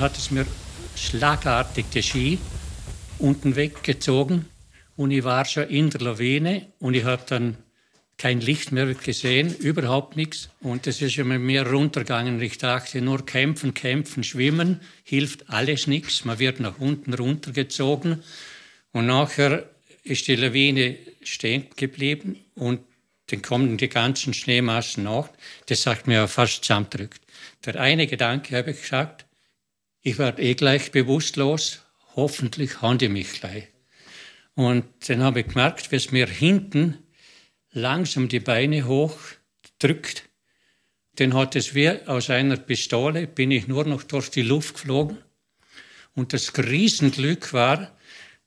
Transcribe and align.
dann 0.00 0.08
hat 0.08 0.16
es 0.16 0.30
mir 0.30 0.46
schlagartig 0.96 1.84
die 1.92 2.02
Ski 2.02 2.38
unten 3.18 3.54
weggezogen 3.54 4.46
und 4.96 5.10
ich 5.10 5.24
war 5.24 5.44
schon 5.44 5.68
in 5.68 5.90
der 5.90 6.00
Lawine 6.00 6.68
und 6.78 6.94
ich 6.94 7.04
habe 7.04 7.22
dann 7.28 7.58
kein 8.16 8.40
Licht 8.40 8.72
mehr 8.72 8.86
gesehen, 8.94 9.54
überhaupt 9.54 10.16
nichts. 10.16 10.48
Und 10.60 10.86
es 10.86 11.02
ist 11.02 11.18
immer 11.18 11.38
mehr 11.38 11.66
runtergegangen. 11.66 12.40
Ich 12.40 12.56
dachte, 12.56 13.02
nur 13.02 13.26
kämpfen, 13.26 13.74
kämpfen, 13.74 14.24
schwimmen 14.24 14.80
hilft 15.04 15.50
alles 15.50 15.86
nichts. 15.86 16.24
Man 16.24 16.38
wird 16.38 16.60
nach 16.60 16.78
unten 16.78 17.12
runtergezogen. 17.12 18.22
Und 18.92 19.06
nachher 19.06 19.68
ist 20.02 20.28
die 20.28 20.36
Lawine 20.36 20.96
stehen 21.22 21.66
geblieben 21.76 22.38
und 22.54 22.80
dann 23.26 23.42
kommen 23.42 23.76
die 23.76 23.88
ganzen 23.88 24.32
Schneemassen 24.32 25.04
nach. 25.04 25.28
Das 25.66 25.82
sagt 25.82 26.06
mir 26.06 26.26
fast 26.26 26.64
zusammendrückt. 26.64 27.20
Der 27.66 27.78
eine 27.78 28.06
Gedanke 28.06 28.56
habe 28.56 28.70
ich 28.70 28.80
gesagt, 28.80 29.26
ich 30.02 30.18
werde 30.18 30.42
eh 30.42 30.54
gleich 30.54 30.92
bewusstlos, 30.92 31.82
hoffentlich 32.16 32.80
haben 32.82 32.98
die 32.98 33.08
mich 33.08 33.32
gleich. 33.32 33.68
Und 34.54 34.84
dann 35.08 35.22
habe 35.22 35.40
ich 35.40 35.48
gemerkt, 35.48 35.92
wie 35.92 35.96
es 35.96 36.10
mir 36.10 36.26
hinten 36.26 36.98
langsam 37.72 38.28
die 38.28 38.40
Beine 38.40 38.86
hoch 38.86 39.16
drückt. 39.78 40.28
Dann 41.16 41.34
hat 41.34 41.56
es 41.56 41.74
wie 41.74 41.90
aus 42.06 42.30
einer 42.30 42.56
Pistole, 42.56 43.26
bin 43.26 43.50
ich 43.50 43.68
nur 43.68 43.84
noch 43.84 44.02
durch 44.02 44.30
die 44.30 44.42
Luft 44.42 44.74
geflogen. 44.74 45.18
Und 46.14 46.32
das 46.32 46.56
Riesenglück 46.56 47.52
war, 47.52 47.96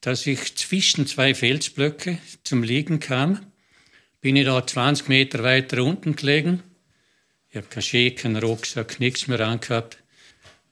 dass 0.02 0.28
ich 0.28 0.56
zwischen 0.56 1.08
zwei 1.08 1.34
Felsblöcke 1.34 2.18
zum 2.44 2.64
Liegen 2.64 3.00
kam. 3.00 3.46
Bin 4.22 4.36
ich 4.36 4.46
da 4.46 4.66
20 4.66 5.08
Meter 5.08 5.44
weiter 5.44 5.84
unten 5.84 6.16
gelegen. 6.16 6.62
Ich 7.50 7.58
habe 7.58 7.68
keinen 7.68 7.84
Ski, 7.84 8.12
keinen 8.12 8.38
Rucksack, 8.38 9.00
nichts 9.00 9.28
mehr 9.28 9.40
angehabt. 9.42 10.04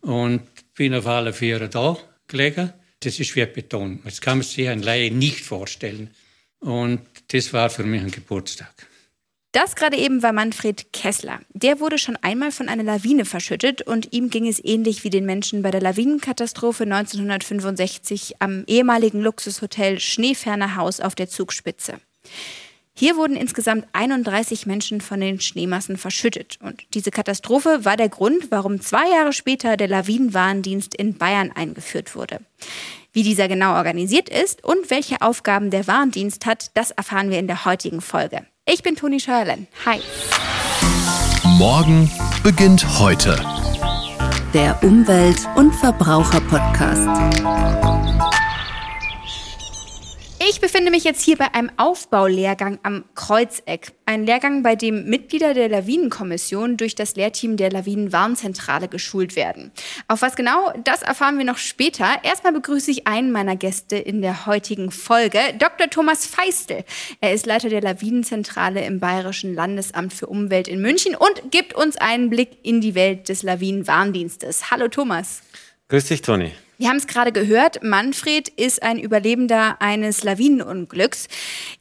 Und 0.01 0.41
bin 0.75 0.93
auf 0.93 1.07
alle 1.07 1.33
Viere 1.33 1.69
da 1.69 1.97
gelegen. 2.27 2.73
Das 2.99 3.19
ist 3.19 3.35
wie 3.35 3.45
Beton. 3.45 3.99
Das 4.03 4.21
kann 4.21 4.39
man 4.39 4.47
sich 4.47 4.67
ein 4.69 4.83
Laie 4.83 5.11
nicht 5.11 5.41
vorstellen. 5.41 6.11
Und 6.59 7.01
das 7.29 7.53
war 7.53 7.69
für 7.69 7.83
mich 7.83 8.01
ein 8.01 8.11
Geburtstag. 8.11 8.87
Das 9.53 9.75
gerade 9.75 9.97
eben 9.97 10.23
war 10.23 10.31
Manfred 10.31 10.93
Kessler. 10.93 11.41
Der 11.49 11.81
wurde 11.81 11.97
schon 11.97 12.15
einmal 12.21 12.53
von 12.53 12.69
einer 12.69 12.83
Lawine 12.83 13.25
verschüttet 13.25 13.81
und 13.81 14.13
ihm 14.13 14.29
ging 14.29 14.47
es 14.47 14.63
ähnlich 14.63 15.03
wie 15.03 15.09
den 15.09 15.25
Menschen 15.25 15.61
bei 15.61 15.71
der 15.71 15.81
Lawinenkatastrophe 15.81 16.83
1965 16.83 18.35
am 18.39 18.63
ehemaligen 18.67 19.21
Luxushotel 19.21 19.99
Schneeferner 19.99 20.77
Haus 20.77 21.01
auf 21.01 21.15
der 21.15 21.27
Zugspitze. 21.27 21.99
Hier 22.93 23.15
wurden 23.15 23.35
insgesamt 23.35 23.85
31 23.93 24.65
Menschen 24.65 25.01
von 25.01 25.19
den 25.19 25.39
Schneemassen 25.39 25.97
verschüttet. 25.97 26.57
Und 26.61 26.81
diese 26.93 27.11
Katastrophe 27.11 27.85
war 27.85 27.97
der 27.97 28.09
Grund, 28.09 28.51
warum 28.51 28.81
zwei 28.81 29.09
Jahre 29.09 29.33
später 29.33 29.77
der 29.77 29.87
Lawinenwarndienst 29.87 30.93
in 30.93 31.17
Bayern 31.17 31.51
eingeführt 31.51 32.15
wurde. 32.15 32.39
Wie 33.13 33.23
dieser 33.23 33.47
genau 33.47 33.75
organisiert 33.75 34.29
ist 34.29 34.63
und 34.63 34.89
welche 34.89 35.21
Aufgaben 35.21 35.69
der 35.69 35.87
Warndienst 35.87 36.45
hat, 36.45 36.71
das 36.75 36.91
erfahren 36.91 37.29
wir 37.29 37.39
in 37.39 37.47
der 37.47 37.65
heutigen 37.65 38.01
Folge. 38.01 38.45
Ich 38.65 38.83
bin 38.83 38.95
Toni 38.95 39.19
Scheuerlen. 39.19 39.67
Hi. 39.85 39.99
Morgen 41.57 42.09
beginnt 42.43 42.99
heute. 42.99 43.35
Der 44.53 44.81
Umwelt- 44.83 45.47
und 45.55 45.73
Verbraucher-Podcast. 45.75 47.07
Ich 50.49 50.59
befinde 50.59 50.89
mich 50.89 51.03
jetzt 51.03 51.21
hier 51.21 51.37
bei 51.37 51.53
einem 51.53 51.69
Aufbaulehrgang 51.77 52.79
am 52.81 53.05
Kreuzeck. 53.13 53.91
Ein 54.07 54.25
Lehrgang, 54.25 54.63
bei 54.63 54.75
dem 54.75 55.05
Mitglieder 55.05 55.53
der 55.53 55.69
Lawinenkommission 55.69 56.77
durch 56.77 56.95
das 56.95 57.15
Lehrteam 57.15 57.57
der 57.57 57.69
Lawinenwarnzentrale 57.69 58.87
geschult 58.87 59.35
werden. 59.35 59.71
Auf 60.07 60.23
was 60.23 60.35
genau, 60.35 60.73
das 60.83 61.03
erfahren 61.03 61.37
wir 61.37 61.45
noch 61.45 61.59
später. 61.59 62.07
Erstmal 62.23 62.53
begrüße 62.53 62.89
ich 62.89 63.05
einen 63.05 63.31
meiner 63.31 63.55
Gäste 63.55 63.97
in 63.97 64.23
der 64.23 64.47
heutigen 64.47 64.89
Folge, 64.89 65.37
Dr. 65.59 65.91
Thomas 65.91 66.25
Feistel. 66.25 66.85
Er 67.19 67.33
ist 67.33 67.45
Leiter 67.45 67.69
der 67.69 67.81
Lawinenzentrale 67.81 68.83
im 68.83 68.99
Bayerischen 68.99 69.53
Landesamt 69.53 70.11
für 70.11 70.25
Umwelt 70.25 70.67
in 70.67 70.81
München 70.81 71.13
und 71.13 71.51
gibt 71.51 71.75
uns 71.75 71.97
einen 71.97 72.31
Blick 72.31 72.57
in 72.63 72.81
die 72.81 72.95
Welt 72.95 73.29
des 73.29 73.43
Lawinenwarndienstes. 73.43 74.71
Hallo 74.71 74.87
Thomas. 74.87 75.43
Grüß 75.89 76.05
dich, 76.05 76.23
Toni. 76.23 76.51
Wir 76.81 76.89
haben 76.89 76.97
es 76.97 77.05
gerade 77.05 77.31
gehört, 77.31 77.83
Manfred 77.83 78.49
ist 78.49 78.81
ein 78.81 78.97
Überlebender 78.97 79.79
eines 79.83 80.23
Lawinenunglücks. 80.23 81.27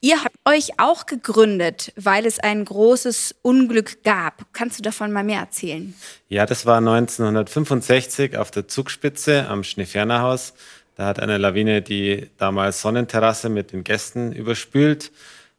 Ihr 0.03 0.23
habt 0.23 0.37
euch 0.45 0.79
auch 0.79 1.07
gegründet, 1.07 1.95
weil 1.97 2.27
es 2.27 2.39
ein 2.39 2.67
großes 2.67 3.35
Unglück 3.41 4.05
gab. 4.05 4.45
Kannst 4.53 4.79
du 4.79 4.83
davon 4.83 5.11
mal 5.11 5.25
mehr 5.25 5.41
erzählen? 5.41 5.95
Ja, 6.29 6.45
das 6.45 6.67
war 6.67 6.77
1965 6.77 8.37
auf 8.37 8.51
der 8.51 8.69
Zugspitze 8.69 9.49
am 9.49 9.65
Schneefernerhaus. 9.65 10.53
Da 10.97 11.07
hat 11.07 11.19
eine 11.19 11.39
Lawine 11.39 11.81
die 11.81 12.29
damals 12.37 12.83
Sonnenterrasse 12.83 13.49
mit 13.49 13.73
den 13.73 13.85
Gästen 13.85 14.33
überspült 14.33 15.13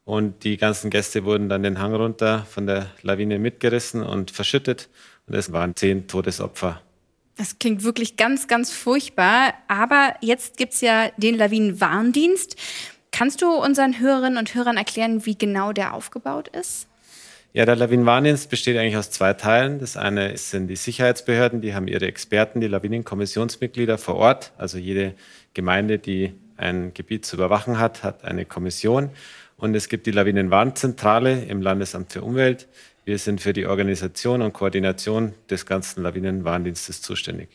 und 0.05 0.43
die 0.43 0.57
ganzen 0.57 0.91
Gäste 0.91 1.25
wurden 1.25 1.49
dann 1.49 1.63
den 1.63 1.79
Hang 1.79 1.95
runter 1.95 2.45
von 2.47 2.67
der 2.67 2.91
Lawine 3.01 3.39
mitgerissen 3.39 4.03
und 4.03 4.29
verschüttet 4.29 4.87
und 5.25 5.33
es 5.33 5.51
waren 5.51 5.75
zehn 5.75 6.07
Todesopfer. 6.07 6.79
Das 7.37 7.59
klingt 7.59 7.83
wirklich 7.83 8.17
ganz, 8.17 8.47
ganz 8.47 8.71
furchtbar. 8.71 9.53
Aber 9.67 10.15
jetzt 10.21 10.57
gibt 10.57 10.73
es 10.73 10.81
ja 10.81 11.09
den 11.17 11.35
Lawinenwarndienst. 11.35 12.55
Kannst 13.11 13.41
du 13.41 13.51
unseren 13.51 13.99
Hörerinnen 13.99 14.37
und 14.37 14.53
Hörern 14.55 14.77
erklären, 14.77 15.25
wie 15.25 15.37
genau 15.37 15.73
der 15.73 15.93
aufgebaut 15.93 16.47
ist? 16.49 16.87
Ja, 17.53 17.65
der 17.65 17.75
Lawinenwarndienst 17.75 18.49
besteht 18.49 18.77
eigentlich 18.77 18.95
aus 18.95 19.11
zwei 19.11 19.33
Teilen. 19.33 19.79
Das 19.79 19.97
eine 19.97 20.37
sind 20.37 20.67
die 20.67 20.77
Sicherheitsbehörden, 20.77 21.59
die 21.59 21.75
haben 21.75 21.89
ihre 21.89 22.05
Experten, 22.05 22.61
die 22.61 22.67
Lawinenkommissionsmitglieder 22.67 23.97
vor 23.97 24.15
Ort. 24.15 24.53
Also 24.57 24.77
jede 24.77 25.15
Gemeinde, 25.53 25.99
die 25.99 26.33
ein 26.55 26.93
Gebiet 26.93 27.25
zu 27.25 27.35
überwachen 27.35 27.77
hat, 27.77 28.03
hat 28.03 28.23
eine 28.23 28.45
Kommission. 28.45 29.09
Und 29.57 29.75
es 29.75 29.89
gibt 29.89 30.07
die 30.07 30.11
Lawinenwarnzentrale 30.11 31.43
im 31.43 31.61
Landesamt 31.61 32.13
für 32.13 32.21
Umwelt, 32.21 32.69
wir 33.05 33.17
sind 33.17 33.41
für 33.41 33.53
die 33.53 33.65
Organisation 33.65 34.41
und 34.41 34.53
Koordination 34.53 35.33
des 35.49 35.65
ganzen 35.65 36.03
Lawinenwarndienstes 36.03 37.01
zuständig. 37.01 37.49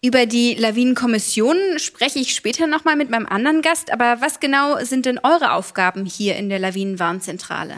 Über 0.00 0.26
die 0.26 0.54
Lawinenkommission 0.54 1.56
spreche 1.78 2.20
ich 2.20 2.34
später 2.34 2.68
nochmal 2.68 2.94
mit 2.94 3.10
meinem 3.10 3.26
anderen 3.26 3.62
Gast. 3.62 3.92
Aber 3.92 4.20
was 4.20 4.38
genau 4.38 4.78
sind 4.84 5.06
denn 5.06 5.18
eure 5.18 5.52
Aufgaben 5.52 6.04
hier 6.04 6.36
in 6.36 6.48
der 6.48 6.60
Lawinenwarnzentrale? 6.60 7.74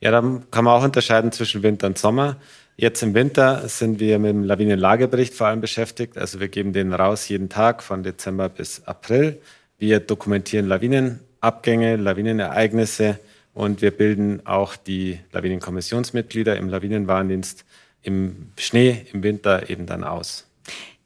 Ja, 0.00 0.10
da 0.10 0.20
kann 0.50 0.64
man 0.64 0.74
auch 0.74 0.84
unterscheiden 0.84 1.30
zwischen 1.30 1.62
Winter 1.62 1.88
und 1.88 1.98
Sommer. 1.98 2.36
Jetzt 2.76 3.02
im 3.02 3.12
Winter 3.12 3.68
sind 3.68 4.00
wir 4.00 4.18
mit 4.18 4.30
dem 4.30 4.44
Lawinenlagebericht 4.44 5.34
vor 5.34 5.48
allem 5.48 5.60
beschäftigt. 5.60 6.16
Also 6.16 6.40
wir 6.40 6.48
geben 6.48 6.72
den 6.72 6.94
raus 6.94 7.28
jeden 7.28 7.50
Tag 7.50 7.82
von 7.82 8.02
Dezember 8.02 8.48
bis 8.48 8.84
April. 8.86 9.38
Wir 9.78 10.00
dokumentieren 10.00 10.66
Lawinenabgänge, 10.66 11.96
Lawinenereignisse, 11.96 13.18
und 13.54 13.82
wir 13.82 13.90
bilden 13.90 14.46
auch 14.46 14.76
die 14.76 15.18
Lawinenkommissionsmitglieder 15.32 16.56
im 16.56 16.68
Lawinenwarndienst 16.68 17.64
im 18.02 18.48
Schnee 18.58 19.06
im 19.12 19.22
Winter 19.22 19.70
eben 19.70 19.86
dann 19.86 20.04
aus. 20.04 20.46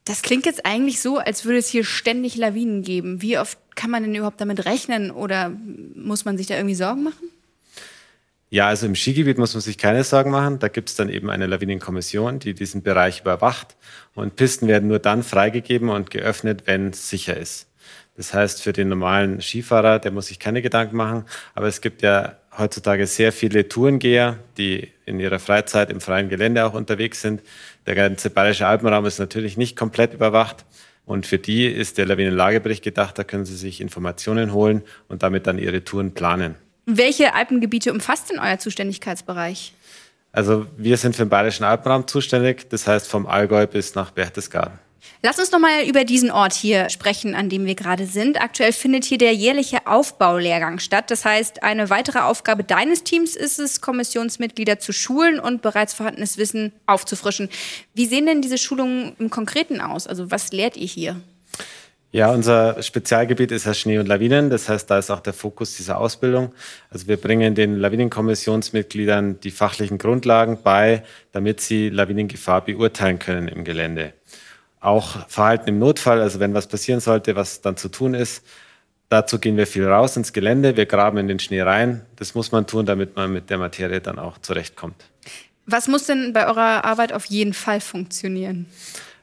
Das 0.04 0.22
klingt 0.22 0.46
jetzt 0.46 0.64
eigentlich 0.64 1.00
so, 1.00 1.18
als 1.18 1.44
würde 1.44 1.58
es 1.58 1.68
hier 1.68 1.84
ständig 1.84 2.36
Lawinen 2.36 2.82
geben. 2.82 3.22
Wie 3.22 3.38
oft 3.38 3.58
kann 3.74 3.90
man 3.90 4.04
denn 4.04 4.14
überhaupt 4.14 4.40
damit 4.40 4.64
rechnen 4.64 5.10
oder 5.10 5.50
muss 5.94 6.24
man 6.24 6.38
sich 6.38 6.46
da 6.46 6.54
irgendwie 6.54 6.76
Sorgen 6.76 7.02
machen? 7.02 7.28
Ja, 8.48 8.68
also 8.68 8.86
im 8.86 8.94
Skigebiet 8.94 9.38
muss 9.38 9.54
man 9.54 9.60
sich 9.60 9.76
keine 9.76 10.04
Sorgen 10.04 10.30
machen. 10.30 10.60
Da 10.60 10.68
gibt 10.68 10.88
es 10.88 10.94
dann 10.94 11.08
eben 11.08 11.28
eine 11.30 11.46
Lawinenkommission, 11.46 12.38
die 12.38 12.54
diesen 12.54 12.82
Bereich 12.82 13.22
überwacht. 13.22 13.74
Und 14.14 14.36
Pisten 14.36 14.68
werden 14.68 14.88
nur 14.88 15.00
dann 15.00 15.24
freigegeben 15.24 15.88
und 15.88 16.12
geöffnet, 16.12 16.62
wenn 16.66 16.90
es 16.90 17.10
sicher 17.10 17.36
ist. 17.36 17.66
Das 18.16 18.32
heißt, 18.32 18.62
für 18.62 18.72
den 18.72 18.88
normalen 18.88 19.40
Skifahrer, 19.40 19.98
der 19.98 20.10
muss 20.10 20.28
sich 20.28 20.38
keine 20.38 20.62
Gedanken 20.62 20.96
machen. 20.96 21.24
Aber 21.54 21.66
es 21.66 21.80
gibt 21.80 22.02
ja 22.02 22.36
heutzutage 22.56 23.06
sehr 23.06 23.32
viele 23.32 23.68
Tourengeher, 23.68 24.38
die 24.56 24.90
in 25.04 25.20
ihrer 25.20 25.38
Freizeit 25.38 25.90
im 25.90 26.00
freien 26.00 26.28
Gelände 26.28 26.64
auch 26.64 26.74
unterwegs 26.74 27.20
sind. 27.20 27.42
Der 27.86 27.94
ganze 27.94 28.30
Bayerische 28.30 28.66
Alpenraum 28.66 29.04
ist 29.04 29.18
natürlich 29.18 29.56
nicht 29.56 29.76
komplett 29.76 30.14
überwacht. 30.14 30.64
Und 31.04 31.26
für 31.26 31.38
die 31.38 31.66
ist 31.66 31.98
der 31.98 32.06
Lawinenlagebericht 32.06 32.82
gedacht. 32.82 33.18
Da 33.18 33.24
können 33.24 33.44
sie 33.44 33.56
sich 33.56 33.80
Informationen 33.80 34.52
holen 34.52 34.82
und 35.08 35.22
damit 35.22 35.46
dann 35.46 35.58
ihre 35.58 35.84
Touren 35.84 36.14
planen. 36.14 36.56
Welche 36.86 37.34
Alpengebiete 37.34 37.92
umfasst 37.92 38.30
denn 38.30 38.38
euer 38.38 38.58
Zuständigkeitsbereich? 38.58 39.74
Also 40.32 40.66
wir 40.76 40.96
sind 40.96 41.16
für 41.16 41.24
den 41.24 41.28
Bayerischen 41.28 41.64
Alpenraum 41.64 42.06
zuständig. 42.08 42.68
Das 42.70 42.86
heißt 42.86 43.08
vom 43.08 43.26
Allgäu 43.26 43.66
bis 43.66 43.94
nach 43.94 44.10
Berchtesgaden. 44.10 44.85
Lass 45.22 45.38
uns 45.38 45.50
noch 45.50 45.58
mal 45.58 45.84
über 45.88 46.04
diesen 46.04 46.30
Ort 46.30 46.52
hier 46.52 46.88
sprechen, 46.90 47.34
an 47.34 47.48
dem 47.48 47.66
wir 47.66 47.74
gerade 47.74 48.06
sind. 48.06 48.40
Aktuell 48.40 48.72
findet 48.72 49.04
hier 49.04 49.18
der 49.18 49.34
jährliche 49.34 49.86
Aufbaulehrgang 49.86 50.78
statt. 50.78 51.10
Das 51.10 51.24
heißt, 51.24 51.62
eine 51.62 51.90
weitere 51.90 52.20
Aufgabe 52.20 52.64
deines 52.64 53.02
Teams 53.02 53.34
ist 53.34 53.58
es, 53.58 53.80
Kommissionsmitglieder 53.80 54.78
zu 54.78 54.92
schulen 54.92 55.40
und 55.40 55.62
bereits 55.62 55.94
vorhandenes 55.94 56.38
Wissen 56.38 56.72
aufzufrischen. 56.86 57.48
Wie 57.94 58.06
sehen 58.06 58.26
denn 58.26 58.42
diese 58.42 58.58
Schulungen 58.58 59.16
im 59.18 59.30
Konkreten 59.30 59.80
aus? 59.80 60.06
Also 60.06 60.30
was 60.30 60.52
lehrt 60.52 60.76
ihr 60.76 60.86
hier? 60.86 61.20
Ja, 62.12 62.30
unser 62.30 62.82
Spezialgebiet 62.82 63.52
ist 63.52 63.66
ja 63.66 63.74
Schnee 63.74 63.98
und 63.98 64.06
Lawinen. 64.06 64.48
Das 64.48 64.68
heißt, 64.68 64.90
da 64.90 64.98
ist 64.98 65.10
auch 65.10 65.20
der 65.20 65.34
Fokus 65.34 65.76
dieser 65.76 65.98
Ausbildung. 65.98 66.54
Also 66.88 67.08
wir 67.08 67.16
bringen 67.16 67.54
den 67.54 67.76
Lawinenkommissionsmitgliedern 67.76 69.40
die 69.40 69.50
fachlichen 69.50 69.98
Grundlagen 69.98 70.58
bei, 70.62 71.02
damit 71.32 71.60
sie 71.60 71.90
Lawinengefahr 71.90 72.64
beurteilen 72.64 73.18
können 73.18 73.48
im 73.48 73.64
Gelände. 73.64 74.14
Auch 74.80 75.28
Verhalten 75.28 75.68
im 75.68 75.78
Notfall, 75.78 76.20
also 76.20 76.40
wenn 76.40 76.54
was 76.54 76.66
passieren 76.66 77.00
sollte, 77.00 77.36
was 77.36 77.60
dann 77.60 77.76
zu 77.76 77.88
tun 77.88 78.14
ist. 78.14 78.44
Dazu 79.08 79.38
gehen 79.38 79.56
wir 79.56 79.66
viel 79.66 79.86
raus 79.86 80.16
ins 80.16 80.32
Gelände, 80.32 80.76
wir 80.76 80.86
graben 80.86 81.18
in 81.18 81.28
den 81.28 81.38
Schnee 81.38 81.62
rein. 81.62 82.04
Das 82.16 82.34
muss 82.34 82.50
man 82.50 82.66
tun, 82.66 82.86
damit 82.86 83.16
man 83.16 83.32
mit 83.32 83.50
der 83.50 83.58
Materie 83.58 84.00
dann 84.00 84.18
auch 84.18 84.38
zurechtkommt. 84.38 84.96
Was 85.66 85.88
muss 85.88 86.06
denn 86.06 86.32
bei 86.32 86.46
eurer 86.46 86.84
Arbeit 86.84 87.12
auf 87.12 87.24
jeden 87.26 87.54
Fall 87.54 87.80
funktionieren? 87.80 88.66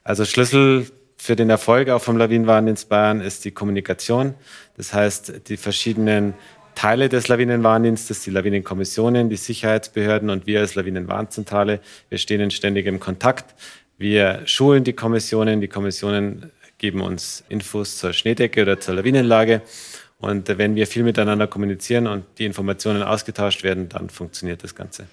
Also 0.03 0.25
Schlüssel 0.25 0.87
für 1.17 1.37
den 1.37 1.49
Erfolg 1.49 1.89
auch 1.89 2.01
vom 2.01 2.17
Lawinenwarndienst 2.17 2.89
Bayern 2.89 3.21
ist 3.21 3.45
die 3.45 3.51
Kommunikation. 3.51 4.35
Das 4.75 4.93
heißt, 4.93 5.47
die 5.47 5.55
verschiedenen 5.55 6.33
Teile 6.75 7.07
des 7.07 7.27
Lawinenwarndienstes, 7.27 8.21
die 8.21 8.31
Lawinenkommissionen, 8.31 9.29
die 9.29 9.37
Sicherheitsbehörden 9.37 10.29
und 10.29 10.47
wir 10.47 10.59
als 10.59 10.75
Lawinenwarnzentrale, 10.75 11.79
wir 12.09 12.17
stehen 12.17 12.41
in 12.41 12.51
ständigem 12.51 12.99
Kontakt. 12.99 13.55
Wir 14.03 14.41
schulen 14.43 14.83
die 14.83 14.91
Kommissionen, 14.91 15.61
die 15.61 15.69
Kommissionen 15.69 16.51
geben 16.77 16.99
uns 16.99 17.41
Infos 17.47 17.99
zur 17.99 18.11
Schneedecke 18.11 18.63
oder 18.63 18.77
zur 18.77 18.95
Lawinenlage. 18.95 19.61
Und 20.19 20.49
wenn 20.57 20.75
wir 20.75 20.87
viel 20.87 21.03
miteinander 21.03 21.47
kommunizieren 21.47 22.07
und 22.07 22.25
die 22.37 22.43
Informationen 22.43 23.01
ausgetauscht 23.01 23.63
werden, 23.63 23.87
dann 23.87 24.09
funktioniert 24.09 24.61
das 24.61 24.75
Ganze. 24.75 25.07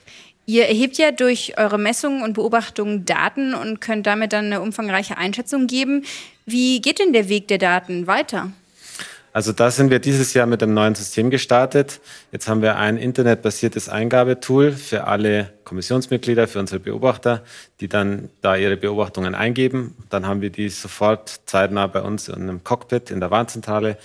Ihr 0.44 0.66
erhebt 0.66 0.98
ja 0.98 1.12
durch 1.12 1.56
eure 1.56 1.78
Messungen 1.78 2.24
und 2.24 2.32
Beobachtungen 2.32 3.04
Daten 3.04 3.54
und 3.54 3.80
könnt 3.80 4.08
damit 4.08 4.32
dann 4.32 4.46
eine 4.46 4.60
umfangreiche 4.60 5.16
Einschätzung 5.16 5.68
geben. 5.68 6.04
Wie 6.44 6.80
geht 6.80 6.98
denn 6.98 7.12
der 7.12 7.28
Weg 7.28 7.46
der 7.46 7.58
Daten 7.58 8.08
weiter? 8.08 8.50
Also 9.32 9.52
da 9.52 9.70
sind 9.70 9.90
wir 9.90 10.00
dieses 10.00 10.34
Jahr 10.34 10.46
mit 10.46 10.60
einem 10.62 10.74
neuen 10.74 10.96
System 10.96 11.30
gestartet. 11.30 12.00
Jetzt 12.32 12.48
haben 12.48 12.62
wir 12.62 12.76
ein 12.76 12.96
internetbasiertes 12.96 13.88
Eingabetool 13.88 14.72
für 14.72 15.06
alle 15.06 15.52
Kommissionsmitglieder, 15.64 16.48
für 16.48 16.58
unsere 16.58 16.80
Beobachter, 16.80 17.44
die 17.80 17.88
dann 17.88 18.30
da 18.40 18.56
ihre 18.56 18.76
Beobachtungen 18.76 19.36
eingeben. 19.36 19.94
Dann 20.08 20.26
haben 20.26 20.40
wir 20.40 20.50
die 20.50 20.68
sofort 20.68 21.42
zeitnah 21.46 21.86
bei 21.86 22.02
uns 22.02 22.28
in 22.28 22.42
einem 22.42 22.64
Cockpit 22.64 23.12
in 23.12 23.20
der 23.20 23.30
Warnzentrale, 23.30 23.98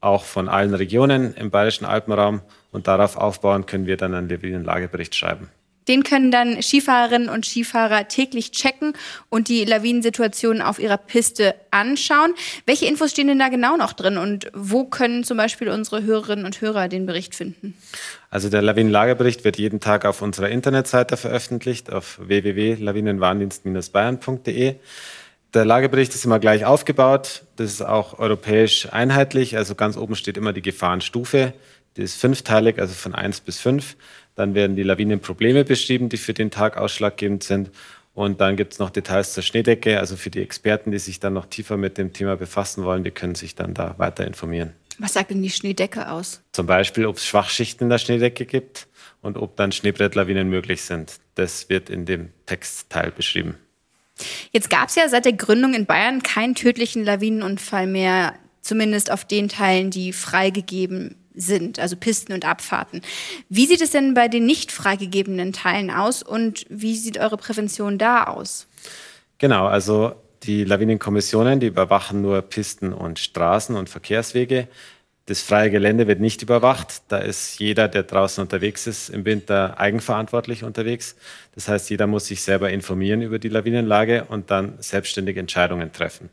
auch 0.00 0.22
von 0.22 0.48
allen 0.48 0.74
Regionen 0.74 1.34
im 1.34 1.50
Bayerischen 1.50 1.84
Alpenraum. 1.84 2.40
Und 2.70 2.86
darauf 2.86 3.16
aufbauen 3.16 3.66
können 3.66 3.86
wir 3.86 3.96
dann 3.96 4.14
einen 4.14 4.64
Lagebericht 4.64 5.16
schreiben. 5.16 5.48
Den 5.88 6.04
können 6.04 6.30
dann 6.30 6.62
Skifahrerinnen 6.62 7.28
und 7.28 7.44
Skifahrer 7.46 8.06
täglich 8.08 8.52
checken 8.52 8.92
und 9.30 9.48
die 9.48 9.64
Lawinensituation 9.64 10.60
auf 10.60 10.78
ihrer 10.78 10.98
Piste 10.98 11.54
anschauen. 11.70 12.34
Welche 12.66 12.84
Infos 12.86 13.12
stehen 13.12 13.28
denn 13.28 13.38
da 13.38 13.48
genau 13.48 13.78
noch 13.78 13.94
drin 13.94 14.18
und 14.18 14.50
wo 14.54 14.84
können 14.84 15.24
zum 15.24 15.38
Beispiel 15.38 15.70
unsere 15.70 16.02
Hörerinnen 16.02 16.44
und 16.44 16.60
Hörer 16.60 16.88
den 16.88 17.06
Bericht 17.06 17.34
finden? 17.34 17.72
Also 18.30 18.50
der 18.50 18.62
Lawinenlagebericht 18.62 19.44
wird 19.44 19.56
jeden 19.56 19.80
Tag 19.80 20.04
auf 20.04 20.20
unserer 20.20 20.50
Internetseite 20.50 21.16
veröffentlicht, 21.16 21.90
auf 21.90 22.18
www.lawinenwarndienst-bayern.de. 22.22 24.74
Der 25.54 25.64
Lagebericht 25.64 26.14
ist 26.14 26.26
immer 26.26 26.38
gleich 26.38 26.66
aufgebaut. 26.66 27.44
Das 27.56 27.72
ist 27.72 27.80
auch 27.80 28.18
europäisch 28.18 28.86
einheitlich. 28.92 29.56
Also 29.56 29.74
ganz 29.74 29.96
oben 29.96 30.14
steht 30.14 30.36
immer 30.36 30.52
die 30.52 30.60
Gefahrenstufe. 30.60 31.54
Die 31.96 32.02
ist 32.02 32.20
fünfteilig, 32.20 32.78
also 32.78 32.92
von 32.92 33.14
1 33.14 33.40
bis 33.40 33.58
5. 33.58 33.96
Dann 34.38 34.54
werden 34.54 34.76
die 34.76 34.84
Lawinenprobleme 34.84 35.64
beschrieben, 35.64 36.08
die 36.08 36.16
für 36.16 36.32
den 36.32 36.52
Tag 36.52 36.76
ausschlaggebend 36.76 37.42
sind. 37.42 37.72
Und 38.14 38.40
dann 38.40 38.54
gibt 38.54 38.72
es 38.72 38.78
noch 38.78 38.90
Details 38.90 39.32
zur 39.32 39.42
Schneedecke. 39.42 39.98
Also 39.98 40.14
für 40.14 40.30
die 40.30 40.40
Experten, 40.40 40.92
die 40.92 41.00
sich 41.00 41.18
dann 41.18 41.32
noch 41.32 41.46
tiefer 41.46 41.76
mit 41.76 41.98
dem 41.98 42.12
Thema 42.12 42.36
befassen 42.36 42.84
wollen, 42.84 43.02
die 43.02 43.10
können 43.10 43.34
sich 43.34 43.56
dann 43.56 43.74
da 43.74 43.96
weiter 43.98 44.24
informieren. 44.28 44.74
Was 45.00 45.14
sagt 45.14 45.32
denn 45.32 45.42
die 45.42 45.50
Schneedecke 45.50 46.08
aus? 46.08 46.40
Zum 46.52 46.66
Beispiel, 46.66 47.06
ob 47.06 47.16
es 47.16 47.26
Schwachschichten 47.26 47.86
in 47.86 47.90
der 47.90 47.98
Schneedecke 47.98 48.46
gibt 48.46 48.86
und 49.22 49.36
ob 49.36 49.56
dann 49.56 49.72
Schneebrettlawinen 49.72 50.48
möglich 50.48 50.82
sind. 50.82 51.14
Das 51.34 51.68
wird 51.68 51.90
in 51.90 52.06
dem 52.06 52.28
Textteil 52.46 53.10
beschrieben. 53.10 53.56
Jetzt 54.52 54.70
gab 54.70 54.88
es 54.88 54.94
ja 54.94 55.08
seit 55.08 55.24
der 55.24 55.32
Gründung 55.32 55.74
in 55.74 55.84
Bayern 55.84 56.22
keinen 56.22 56.54
tödlichen 56.54 57.04
Lawinenunfall 57.04 57.88
mehr, 57.88 58.34
zumindest 58.60 59.10
auf 59.10 59.24
den 59.24 59.48
Teilen, 59.48 59.90
die 59.90 60.12
freigegeben 60.12 61.16
sind, 61.38 61.78
also 61.78 61.96
Pisten 61.96 62.32
und 62.32 62.44
Abfahrten. 62.44 63.02
Wie 63.48 63.66
sieht 63.66 63.80
es 63.80 63.90
denn 63.90 64.14
bei 64.14 64.28
den 64.28 64.44
nicht 64.44 64.72
freigegebenen 64.72 65.52
Teilen 65.52 65.90
aus 65.90 66.22
und 66.22 66.66
wie 66.68 66.96
sieht 66.96 67.18
eure 67.18 67.36
Prävention 67.36 67.96
da 67.98 68.24
aus? 68.24 68.66
Genau, 69.38 69.66
also 69.66 70.14
die 70.42 70.64
Lawinenkommissionen, 70.64 71.60
die 71.60 71.66
überwachen 71.68 72.22
nur 72.22 72.42
Pisten 72.42 72.92
und 72.92 73.18
Straßen 73.18 73.76
und 73.76 73.88
Verkehrswege. 73.88 74.68
Das 75.26 75.42
freie 75.42 75.70
Gelände 75.70 76.06
wird 76.06 76.20
nicht 76.20 76.42
überwacht. 76.42 77.02
Da 77.08 77.18
ist 77.18 77.58
jeder, 77.58 77.86
der 77.88 78.04
draußen 78.04 78.42
unterwegs 78.42 78.86
ist, 78.86 79.10
im 79.10 79.24
Winter 79.24 79.78
eigenverantwortlich 79.78 80.64
unterwegs. 80.64 81.16
Das 81.54 81.68
heißt, 81.68 81.90
jeder 81.90 82.06
muss 82.06 82.26
sich 82.26 82.40
selber 82.40 82.70
informieren 82.70 83.20
über 83.20 83.38
die 83.38 83.50
Lawinenlage 83.50 84.24
und 84.24 84.50
dann 84.50 84.74
selbstständig 84.78 85.36
Entscheidungen 85.36 85.92
treffen. 85.92 86.30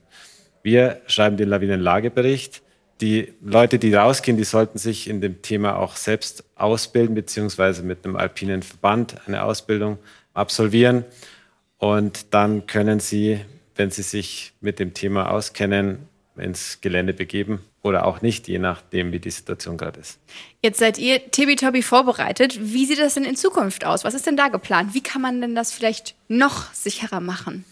Wir 0.63 1.02
schreiben 1.07 1.36
den 1.36 1.50
Lawinenlagebericht 1.50 2.62
die 3.01 3.33
Leute, 3.42 3.80
die 3.80 3.94
rausgehen, 3.94 4.38
die 4.38 4.44
sollten 4.44 4.77
sich 4.77 5.09
in 5.09 5.21
dem 5.21 5.42
Thema 5.42 5.77
auch 5.77 5.95
selbst 5.95 6.44
ausbilden, 6.56 7.15
beziehungsweise 7.15 7.83
mit 7.83 8.06
einem 8.06 8.15
alpinen 8.15 8.63
Verband 8.63 9.27
eine 9.27 9.44
Ausbildung 9.44 9.97
absolvieren. 10.33 11.03
Und 11.77 12.33
dann 12.33 12.68
können 12.68 13.00
sie, 13.00 13.42
wenn 13.75 13.92
sie 13.92 14.01
sich 14.01 14.53
mit 14.62 14.80
dem 14.80 14.94
Thema 14.94 15.31
auskennen, 15.31 16.07
ins 16.38 16.81
Gelände 16.81 17.13
begeben 17.13 17.62
oder 17.85 18.05
auch 18.07 18.23
nicht, 18.23 18.47
je 18.47 18.57
nachdem, 18.57 19.11
wie 19.11 19.19
die 19.19 19.29
Situation 19.29 19.77
gerade 19.77 19.99
ist. 19.99 20.19
Jetzt 20.63 20.79
seid 20.79 20.97
ihr 20.97 21.29
Tibi-Tobi 21.29 21.83
vorbereitet. 21.83 22.57
Wie 22.59 22.87
sieht 22.87 22.99
das 22.99 23.13
denn 23.13 23.25
in 23.25 23.35
Zukunft 23.35 23.85
aus? 23.85 24.03
Was 24.03 24.15
ist 24.15 24.25
denn 24.25 24.35
da 24.35 24.47
geplant? 24.47 24.95
Wie 24.95 25.03
kann 25.03 25.21
man 25.21 25.39
denn 25.39 25.53
das 25.53 25.71
vielleicht 25.71 26.15
noch 26.27 26.73
sicherer 26.73 27.19
machen? 27.19 27.63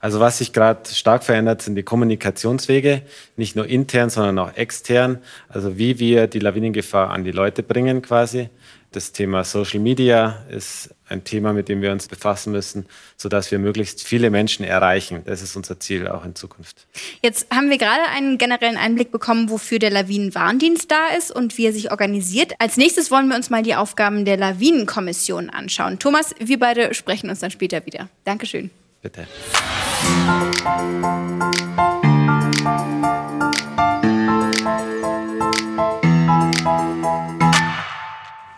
Also 0.00 0.18
was 0.18 0.38
sich 0.38 0.52
gerade 0.52 0.92
stark 0.92 1.22
verändert, 1.22 1.62
sind 1.62 1.76
die 1.76 1.84
Kommunikationswege, 1.84 3.02
nicht 3.36 3.54
nur 3.54 3.66
intern, 3.66 4.10
sondern 4.10 4.36
auch 4.40 4.56
extern. 4.56 5.18
Also 5.48 5.78
wie 5.78 6.00
wir 6.00 6.26
die 6.26 6.40
Lawinengefahr 6.40 7.10
an 7.10 7.22
die 7.22 7.30
Leute 7.30 7.62
bringen 7.62 8.02
quasi. 8.02 8.50
Das 8.90 9.12
Thema 9.12 9.44
Social 9.44 9.78
Media 9.78 10.44
ist 10.50 10.92
ein 11.12 11.24
Thema, 11.24 11.52
mit 11.52 11.68
dem 11.68 11.82
wir 11.82 11.92
uns 11.92 12.08
befassen 12.08 12.52
müssen, 12.52 12.86
sodass 13.16 13.50
wir 13.50 13.58
möglichst 13.58 14.02
viele 14.02 14.30
Menschen 14.30 14.64
erreichen. 14.64 15.22
Das 15.24 15.42
ist 15.42 15.54
unser 15.54 15.78
Ziel 15.78 16.08
auch 16.08 16.24
in 16.24 16.34
Zukunft. 16.34 16.86
Jetzt 17.22 17.46
haben 17.54 17.70
wir 17.70 17.78
gerade 17.78 18.02
einen 18.14 18.38
generellen 18.38 18.76
Einblick 18.76 19.12
bekommen, 19.12 19.50
wofür 19.50 19.78
der 19.78 19.90
Lawinenwarndienst 19.90 20.90
da 20.90 21.08
ist 21.16 21.30
und 21.30 21.58
wie 21.58 21.66
er 21.66 21.72
sich 21.72 21.90
organisiert. 21.90 22.54
Als 22.58 22.76
nächstes 22.76 23.10
wollen 23.10 23.28
wir 23.28 23.36
uns 23.36 23.50
mal 23.50 23.62
die 23.62 23.74
Aufgaben 23.74 24.24
der 24.24 24.36
Lawinenkommission 24.36 25.50
anschauen. 25.50 25.98
Thomas, 25.98 26.34
wir 26.38 26.58
beide 26.58 26.94
sprechen 26.94 27.30
uns 27.30 27.40
dann 27.40 27.50
später 27.50 27.84
wieder. 27.86 28.08
Dankeschön. 28.24 28.70
Bitte. 29.02 29.26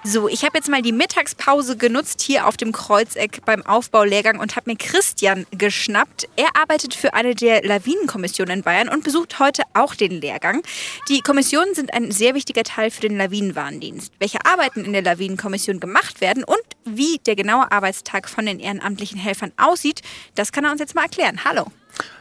So, 0.06 0.28
ich 0.28 0.44
habe 0.44 0.58
jetzt 0.58 0.68
mal 0.68 0.82
die 0.82 0.92
Mittagspause 0.92 1.78
genutzt 1.78 2.20
hier 2.20 2.46
auf 2.46 2.58
dem 2.58 2.72
Kreuzeck 2.72 3.42
beim 3.46 3.64
Aufbaulehrgang 3.64 4.38
und 4.38 4.54
habe 4.54 4.70
mir 4.70 4.76
Christian 4.76 5.46
geschnappt. 5.50 6.28
Er 6.36 6.48
arbeitet 6.60 6.92
für 6.92 7.14
eine 7.14 7.34
der 7.34 7.64
Lawinenkommissionen 7.64 8.58
in 8.58 8.62
Bayern 8.62 8.90
und 8.90 9.02
besucht 9.02 9.38
heute 9.38 9.62
auch 9.72 9.94
den 9.94 10.20
Lehrgang. 10.20 10.60
Die 11.08 11.22
Kommissionen 11.22 11.74
sind 11.74 11.94
ein 11.94 12.10
sehr 12.10 12.34
wichtiger 12.34 12.64
Teil 12.64 12.90
für 12.90 13.00
den 13.00 13.16
Lawinenwarndienst. 13.16 14.12
Welche 14.18 14.44
Arbeiten 14.44 14.84
in 14.84 14.92
der 14.92 15.00
Lawinenkommission 15.00 15.80
gemacht 15.80 16.20
werden 16.20 16.44
und 16.44 16.60
wie 16.84 17.18
der 17.24 17.34
genaue 17.34 17.72
Arbeitstag 17.72 18.28
von 18.28 18.44
den 18.44 18.60
ehrenamtlichen 18.60 19.18
Helfern 19.18 19.52
aussieht, 19.56 20.02
das 20.34 20.52
kann 20.52 20.66
er 20.66 20.72
uns 20.72 20.80
jetzt 20.80 20.94
mal 20.94 21.04
erklären. 21.04 21.46
Hallo. 21.46 21.68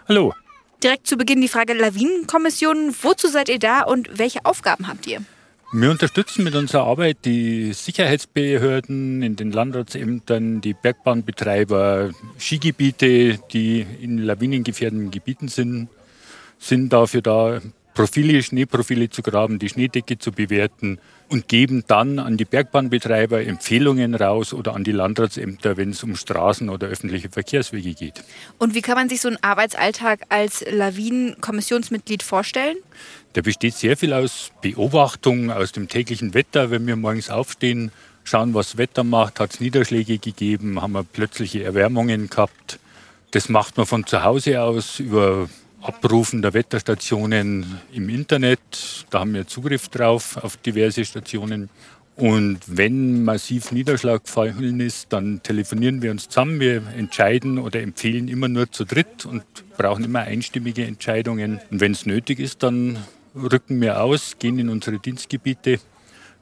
Hallo. 0.08 0.34
Direkt 0.82 1.06
zu 1.06 1.18
Beginn 1.18 1.42
die 1.42 1.50
Frage 1.50 1.74
Lawinenkommissionen. 1.74 2.96
Wozu 3.02 3.28
seid 3.28 3.50
ihr 3.50 3.60
da 3.60 3.82
und 3.82 4.18
welche 4.18 4.46
Aufgaben 4.46 4.88
habt 4.88 5.06
ihr? 5.06 5.22
Wir 5.76 5.90
unterstützen 5.90 6.44
mit 6.44 6.54
unserer 6.54 6.84
Arbeit 6.84 7.26
die 7.26 7.74
Sicherheitsbehörden 7.74 9.24
in 9.24 9.36
den 9.36 9.52
Landratsämtern, 9.52 10.62
die 10.62 10.76
Bergbahnbetreiber, 10.76 12.12
Skigebiete, 12.38 13.40
die 13.52 13.84
in 14.00 14.20
lawinengefährdenden 14.20 15.10
Gebieten 15.10 15.48
sind, 15.48 15.90
sind 16.60 16.94
dafür 16.94 17.24
da, 17.24 17.60
Profile, 17.96 18.42
Schneeprofile 18.42 19.10
zu 19.10 19.22
graben, 19.22 19.58
die 19.58 19.70
Schneedecke 19.70 20.18
zu 20.18 20.32
bewerten 20.32 21.00
und 21.30 21.48
geben 21.48 21.84
dann 21.88 22.20
an 22.20 22.38
die 22.38 22.46
Bergbahnbetreiber 22.46 23.44
Empfehlungen 23.44 24.16
raus 24.16 24.54
oder 24.54 24.76
an 24.76 24.84
die 24.84 24.92
Landratsämter, 24.92 25.78
wenn 25.78 25.92
es 25.92 26.04
um 26.04 26.16
Straßen 26.16 26.70
oder 26.70 26.88
öffentliche 26.88 27.30
Verkehrswege 27.30 27.94
geht. 27.94 28.24
Und 28.58 28.74
wie 28.74 28.82
kann 28.82 28.96
man 28.96 29.10
sich 29.10 29.22
so 29.22 29.28
einen 29.28 29.42
Arbeitsalltag 29.42 30.22
als 30.30 30.64
Lawinenkommissionsmitglied 30.70 32.24
vorstellen? 32.24 32.78
Der 33.36 33.42
besteht 33.42 33.74
sehr 33.74 33.98
viel 33.98 34.14
aus 34.14 34.52
Beobachtung, 34.62 35.52
aus 35.52 35.72
dem 35.72 35.88
täglichen 35.88 36.34
Wetter. 36.34 36.70
Wenn 36.70 36.86
wir 36.86 36.96
morgens 36.96 37.30
aufstehen, 37.32 37.92
schauen, 38.24 38.54
was 38.54 38.72
das 38.72 38.78
Wetter 38.78 39.04
macht, 39.04 39.40
hat 39.40 39.54
es 39.54 39.60
Niederschläge 39.60 40.20
gegeben, 40.20 40.82
haben 40.82 40.94
wir 40.94 41.04
plötzliche 41.04 41.64
Erwärmungen 41.64 42.30
gehabt. 42.30 42.80
Das 43.32 43.50
macht 43.50 43.78
man 43.78 43.88
von 43.88 44.06
zu 44.06 44.24
Hause 44.24 44.62
aus 44.62 45.00
über 45.00 45.50
Abrufen 45.82 46.42
der 46.42 46.54
Wetterstationen 46.54 47.80
im 47.92 48.08
Internet. 48.08 49.06
Da 49.10 49.22
haben 49.22 49.34
wir 49.34 49.48
Zugriff 49.48 49.90
drauf 49.90 50.38
auf 50.38 50.56
diverse 50.58 51.04
Stationen. 51.04 51.70
Und 52.16 52.60
wenn 52.68 53.24
massiv 53.24 53.72
Niederschlag 53.72 54.24
gefallen 54.24 54.80
ist, 54.80 55.12
dann 55.12 55.42
telefonieren 55.42 56.04
wir 56.04 56.12
uns 56.12 56.30
zusammen. 56.30 56.60
Wir 56.60 56.84
entscheiden 56.96 57.58
oder 57.58 57.82
empfehlen 57.82 58.28
immer 58.28 58.48
nur 58.48 58.72
zu 58.72 58.86
dritt 58.86 59.26
und 59.26 59.44
brauchen 59.78 60.04
immer 60.04 60.20
einstimmige 60.20 60.86
Entscheidungen. 60.86 61.60
Und 61.72 61.82
wenn 61.82 61.94
es 61.94 62.06
nötig 62.06 62.40
ist, 62.40 62.62
dann 62.62 63.00
rücken 63.36 63.82
wir 63.82 64.02
aus, 64.02 64.38
gehen 64.40 64.60
in 64.60 64.70
unsere 64.70 65.00
Dienstgebiete, 65.00 65.80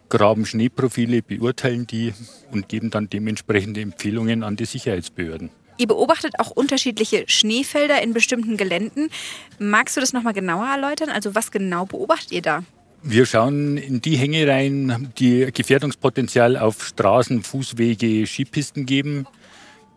graben 0.09 0.45
Schneeprofile, 0.45 1.21
beurteilen 1.21 1.87
die 1.87 2.13
und 2.51 2.69
geben 2.69 2.89
dann 2.89 3.09
dementsprechende 3.09 3.81
Empfehlungen 3.81 4.43
an 4.43 4.55
die 4.55 4.65
Sicherheitsbehörden. 4.65 5.49
Ihr 5.77 5.87
beobachtet 5.87 6.33
auch 6.37 6.51
unterschiedliche 6.51 7.23
Schneefelder 7.27 8.01
in 8.03 8.13
bestimmten 8.13 8.57
Geländen. 8.57 9.09
Magst 9.57 9.97
du 9.97 10.01
das 10.01 10.13
nochmal 10.13 10.33
genauer 10.33 10.67
erläutern? 10.67 11.09
Also 11.09 11.33
was 11.33 11.49
genau 11.49 11.85
beobachtet 11.85 12.31
ihr 12.31 12.41
da? 12.41 12.63
Wir 13.03 13.25
schauen 13.25 13.77
in 13.77 13.99
die 13.99 14.15
Hänge 14.15 14.47
rein, 14.47 15.11
die 15.17 15.51
Gefährdungspotenzial 15.51 16.55
auf 16.55 16.85
Straßen, 16.85 17.41
Fußwege, 17.41 18.27
Skipisten 18.27 18.85
geben, 18.85 19.25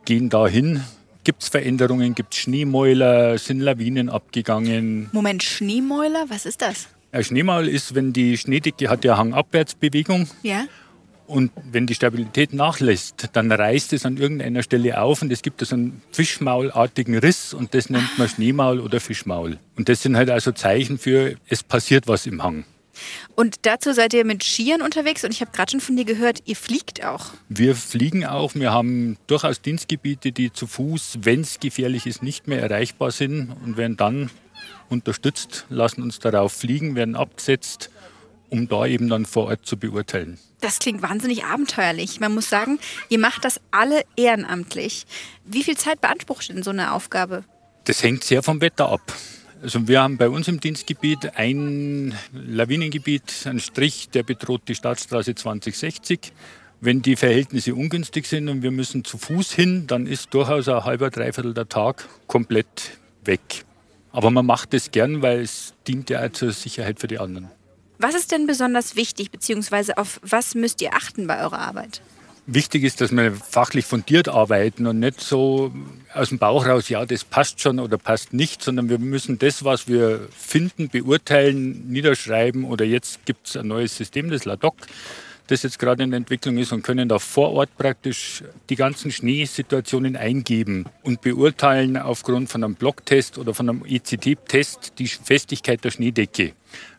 gehen 0.06 0.30
dahin. 0.30 0.82
Gibt 1.24 1.42
es 1.42 1.48
Veränderungen? 1.48 2.14
Gibt 2.14 2.34
es 2.34 2.40
Schneemäuler? 2.40 3.38
Sind 3.38 3.60
Lawinen 3.60 4.10
abgegangen? 4.10 5.08
Moment, 5.12 5.42
Schneemäuler? 5.42 6.26
Was 6.28 6.44
ist 6.44 6.60
das? 6.60 6.88
Ein 7.12 7.24
Schneemaul 7.24 7.66
ist, 7.66 7.94
wenn 7.94 8.12
die 8.12 8.36
Schneedecke 8.36 8.90
hat 8.90 9.04
ja 9.04 9.16
Hangabwärtsbewegung. 9.16 10.28
Ja. 10.42 10.66
Und 11.26 11.52
wenn 11.70 11.86
die 11.86 11.94
Stabilität 11.94 12.52
nachlässt, 12.52 13.30
dann 13.32 13.50
reißt 13.50 13.94
es 13.94 14.04
an 14.04 14.18
irgendeiner 14.18 14.62
Stelle 14.62 15.00
auf 15.00 15.22
und 15.22 15.32
es 15.32 15.40
gibt 15.40 15.64
so 15.64 15.74
einen 15.74 16.02
Fischmaulartigen 16.12 17.16
Riss 17.16 17.54
und 17.54 17.72
das 17.72 17.88
nennt 17.88 18.18
man 18.18 18.28
Schneemaul 18.28 18.80
oder 18.80 19.00
Fischmaul. 19.00 19.58
Und 19.76 19.88
das 19.88 20.02
sind 20.02 20.16
halt 20.16 20.28
also 20.28 20.52
Zeichen 20.52 20.98
für, 20.98 21.36
es 21.48 21.62
passiert 21.62 22.06
was 22.06 22.26
im 22.26 22.42
Hang. 22.42 22.64
Und 23.34 23.56
dazu 23.62 23.92
seid 23.92 24.14
ihr 24.14 24.24
mit 24.24 24.42
Skiern 24.44 24.82
unterwegs 24.82 25.24
und 25.24 25.32
ich 25.32 25.40
habe 25.40 25.50
gerade 25.52 25.72
schon 25.72 25.80
von 25.80 25.96
dir 25.96 26.04
gehört, 26.04 26.40
ihr 26.44 26.56
fliegt 26.56 27.04
auch. 27.04 27.26
Wir 27.48 27.74
fliegen 27.74 28.24
auch. 28.24 28.54
Wir 28.54 28.72
haben 28.72 29.16
durchaus 29.26 29.60
Dienstgebiete, 29.60 30.32
die 30.32 30.52
zu 30.52 30.66
Fuß, 30.66 31.18
wenn 31.22 31.40
es 31.40 31.60
gefährlich 31.60 32.06
ist, 32.06 32.22
nicht 32.22 32.46
mehr 32.46 32.62
erreichbar 32.62 33.10
sind 33.10 33.54
und 33.64 33.76
werden 33.76 33.96
dann 33.96 34.30
unterstützt, 34.88 35.66
lassen 35.68 36.02
uns 36.02 36.18
darauf 36.18 36.52
fliegen, 36.52 36.94
werden 36.94 37.16
abgesetzt, 37.16 37.90
um 38.50 38.68
da 38.68 38.86
eben 38.86 39.08
dann 39.08 39.26
vor 39.26 39.46
Ort 39.46 39.66
zu 39.66 39.76
beurteilen. 39.76 40.38
Das 40.60 40.78
klingt 40.78 41.02
wahnsinnig 41.02 41.44
abenteuerlich. 41.44 42.20
Man 42.20 42.34
muss 42.34 42.48
sagen, 42.48 42.78
ihr 43.08 43.18
macht 43.18 43.44
das 43.44 43.60
alle 43.70 44.02
ehrenamtlich. 44.16 45.04
Wie 45.44 45.62
viel 45.62 45.76
Zeit 45.76 46.00
beansprucht 46.00 46.48
denn 46.48 46.62
so 46.62 46.70
eine 46.70 46.92
Aufgabe? 46.92 47.44
Das 47.84 48.02
hängt 48.02 48.24
sehr 48.24 48.42
vom 48.42 48.60
Wetter 48.60 48.88
ab. 48.88 49.02
Also 49.64 49.88
wir 49.88 50.02
haben 50.02 50.18
bei 50.18 50.28
uns 50.28 50.46
im 50.46 50.60
Dienstgebiet 50.60 51.36
ein 51.36 52.14
Lawinengebiet, 52.34 53.46
einen 53.46 53.60
Strich, 53.60 54.10
der 54.10 54.22
bedroht 54.22 54.60
die 54.68 54.74
Staatsstraße 54.74 55.34
2060. 55.34 56.34
Wenn 56.82 57.00
die 57.00 57.16
Verhältnisse 57.16 57.74
ungünstig 57.74 58.26
sind 58.26 58.50
und 58.50 58.62
wir 58.62 58.70
müssen 58.70 59.04
zu 59.04 59.16
Fuß 59.16 59.52
hin, 59.52 59.86
dann 59.86 60.06
ist 60.06 60.34
durchaus 60.34 60.68
ein 60.68 60.84
halber, 60.84 61.08
dreiviertel 61.08 61.54
der 61.54 61.66
Tag 61.66 62.06
komplett 62.26 62.98
weg. 63.24 63.64
Aber 64.12 64.30
man 64.30 64.44
macht 64.44 64.74
es 64.74 64.90
gern, 64.90 65.22
weil 65.22 65.40
es 65.40 65.72
dient 65.88 66.10
ja 66.10 66.30
zur 66.30 66.52
Sicherheit 66.52 67.00
für 67.00 67.06
die 67.06 67.18
anderen. 67.18 67.50
Was 67.96 68.14
ist 68.14 68.32
denn 68.32 68.46
besonders 68.46 68.96
wichtig, 68.96 69.30
beziehungsweise 69.30 69.96
auf 69.96 70.20
was 70.22 70.54
müsst 70.54 70.82
ihr 70.82 70.92
achten 70.92 71.26
bei 71.26 71.40
eurer 71.40 71.60
Arbeit? 71.60 72.02
Wichtig 72.46 72.84
ist, 72.84 73.00
dass 73.00 73.10
wir 73.10 73.32
fachlich 73.32 73.86
fundiert 73.86 74.28
arbeiten 74.28 74.86
und 74.86 74.98
nicht 74.98 75.18
so 75.18 75.72
aus 76.12 76.28
dem 76.28 76.38
Bauch 76.38 76.66
raus, 76.66 76.90
ja, 76.90 77.06
das 77.06 77.24
passt 77.24 77.62
schon 77.62 77.80
oder 77.80 77.96
passt 77.96 78.34
nicht, 78.34 78.62
sondern 78.62 78.90
wir 78.90 78.98
müssen 78.98 79.38
das, 79.38 79.64
was 79.64 79.88
wir 79.88 80.28
finden, 80.30 80.90
beurteilen, 80.90 81.88
niederschreiben 81.88 82.64
oder 82.64 82.84
jetzt 82.84 83.24
gibt 83.24 83.48
es 83.48 83.56
ein 83.56 83.68
neues 83.68 83.96
System, 83.96 84.30
das 84.30 84.44
LADOC, 84.44 84.74
das 85.46 85.62
jetzt 85.62 85.78
gerade 85.78 86.02
in 86.02 86.12
Entwicklung 86.12 86.58
ist 86.58 86.72
und 86.72 86.82
können 86.82 87.08
da 87.08 87.18
vor 87.18 87.52
Ort 87.52 87.74
praktisch 87.78 88.44
die 88.68 88.76
ganzen 88.76 89.10
Schneesituationen 89.10 90.14
eingeben 90.14 90.84
und 91.02 91.22
beurteilen 91.22 91.96
aufgrund 91.96 92.50
von 92.50 92.62
einem 92.62 92.74
Blocktest 92.74 93.38
oder 93.38 93.54
von 93.54 93.70
einem 93.70 93.84
ECT-Test 93.86 94.98
die 94.98 95.06
Festigkeit 95.06 95.82
der 95.82 95.92
Schneedecke. 95.92 96.52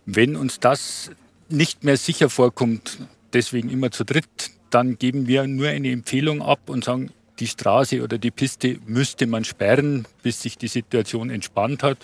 Wenn 0.07 0.35
uns 0.35 0.59
das 0.59 1.11
nicht 1.49 1.83
mehr 1.83 1.97
sicher 1.97 2.31
vorkommt, 2.31 2.97
deswegen 3.33 3.69
immer 3.69 3.91
zu 3.91 4.05
dritt, 4.05 4.54
dann 4.75 4.99
geben 4.99 5.25
wir 5.25 5.47
nur 5.47 5.69
eine 5.69 5.89
Empfehlung 5.89 6.41
ab 6.41 6.59
und 6.65 6.83
sagen, 6.83 7.09
die 7.39 7.47
Straße 7.47 8.03
oder 8.03 8.17
die 8.17 8.29
Piste 8.29 8.77
müsste 8.85 9.25
man 9.25 9.45
sperren, 9.45 10.05
bis 10.21 10.41
sich 10.41 10.57
die 10.57 10.67
Situation 10.67 11.29
entspannt 11.29 11.81
hat. 11.81 11.97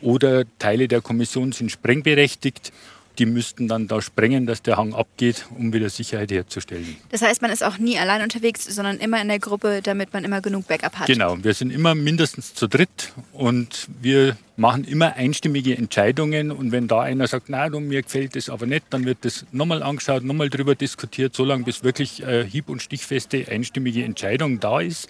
Oder 0.00 0.44
Teile 0.58 0.88
der 0.88 1.02
Kommission 1.02 1.52
sind 1.52 1.70
sprengberechtigt 1.70 2.72
die 3.18 3.26
müssten 3.26 3.68
dann 3.68 3.88
da 3.88 4.00
sprengen, 4.00 4.46
dass 4.46 4.62
der 4.62 4.76
Hang 4.76 4.94
abgeht, 4.94 5.46
um 5.56 5.72
wieder 5.72 5.90
Sicherheit 5.90 6.30
herzustellen. 6.30 6.96
Das 7.10 7.22
heißt, 7.22 7.42
man 7.42 7.50
ist 7.50 7.64
auch 7.64 7.78
nie 7.78 7.98
allein 7.98 8.22
unterwegs, 8.22 8.64
sondern 8.64 8.98
immer 8.98 9.20
in 9.20 9.28
der 9.28 9.38
Gruppe, 9.38 9.80
damit 9.82 10.12
man 10.12 10.24
immer 10.24 10.40
genug 10.40 10.66
Backup 10.68 10.96
hat. 10.96 11.06
Genau, 11.06 11.36
wir 11.42 11.54
sind 11.54 11.70
immer 11.70 11.94
mindestens 11.94 12.54
zu 12.54 12.68
dritt 12.68 13.12
und 13.32 13.88
wir 14.00 14.36
machen 14.56 14.84
immer 14.84 15.14
einstimmige 15.14 15.76
Entscheidungen. 15.76 16.50
Und 16.50 16.72
wenn 16.72 16.88
da 16.88 17.02
einer 17.02 17.26
sagt, 17.26 17.48
na, 17.48 17.68
mir 17.68 18.02
gefällt 18.02 18.36
das 18.36 18.48
aber 18.48 18.66
nicht, 18.66 18.84
dann 18.90 19.04
wird 19.04 19.18
das 19.22 19.44
nochmal 19.52 19.82
angeschaut, 19.82 20.24
nochmal 20.24 20.50
drüber 20.50 20.74
diskutiert, 20.74 21.34
solange 21.34 21.64
bis 21.64 21.84
wirklich 21.84 22.22
äh, 22.22 22.44
hieb- 22.44 22.68
und 22.68 22.82
stichfeste 22.82 23.46
einstimmige 23.48 24.04
Entscheidung 24.04 24.60
da 24.60 24.80
ist, 24.80 25.08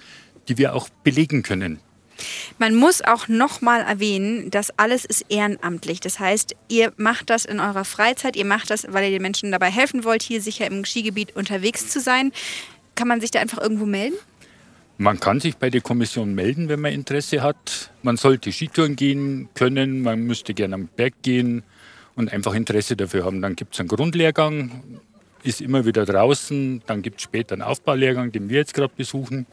die 0.49 0.59
wir 0.59 0.75
auch 0.75 0.89
belegen 1.05 1.43
können. 1.43 1.81
Man 2.59 2.75
muss 2.75 3.03
auch 3.03 3.29
nochmal 3.29 3.83
erwähnen, 3.83 4.51
dass 4.51 4.77
alles 4.79 5.05
ist 5.05 5.27
ehrenamtlich. 5.29 6.01
Das 6.01 6.19
heißt, 6.19 6.55
ihr 6.69 6.93
macht 6.97 7.31
das 7.31 7.45
in 7.45 7.61
eurer 7.61 7.85
Freizeit, 7.85 8.37
ihr 8.37 8.45
macht 8.45 8.71
das, 8.71 8.87
weil 8.91 9.05
ihr 9.05 9.11
den 9.11 9.23
Menschen 9.23 9.53
dabei 9.53 9.71
helfen 9.71 10.05
wollt, 10.05 10.23
hier 10.23 10.41
sicher 10.41 10.67
im 10.67 10.85
Skigebiet 10.85 11.37
unterwegs 11.37 11.89
zu 11.89 12.01
sein. 12.01 12.33
Kann 12.95 13.09
man 13.09 13.21
sich 13.21 13.31
da 13.31 13.41
einfach 13.41 13.59
irgendwo 13.59 13.87
melden? 13.87 14.17
Man 14.99 15.21
kann 15.21 15.41
sich 15.41 15.59
bei 15.59 15.69
der 15.69 15.83
Kommission 15.83 16.35
melden, 16.35 16.71
wenn 16.71 16.81
man 16.81 16.93
Interesse 16.93 17.43
hat. 17.43 17.91
Man 18.03 18.17
sollte 18.17 18.51
Skitouren 18.51 18.97
gehen 18.97 19.51
können, 19.55 20.01
man 20.01 20.21
müsste 20.21 20.55
gerne 20.55 20.75
am 20.75 20.89
Berg 20.89 21.15
gehen 21.23 21.63
und 22.15 22.33
einfach 22.33 22.55
Interesse 22.55 22.97
dafür 22.97 23.27
haben. 23.27 23.43
Dann 23.43 23.57
gibt 23.57 23.75
es 23.75 23.81
einen 23.81 23.91
Grundlehrgang, 23.91 25.01
ist 25.43 25.61
immer 25.61 25.85
wieder 25.85 26.07
draußen. 26.07 26.83
Dann 26.87 27.03
gibt 27.03 27.19
es 27.19 27.25
später 27.25 27.53
einen 27.53 27.63
Aufbaulehrgang, 27.63 28.33
den 28.33 28.49
wir 28.49 28.57
jetzt 28.57 28.73
gerade 28.73 28.93
besuchen 28.97 29.47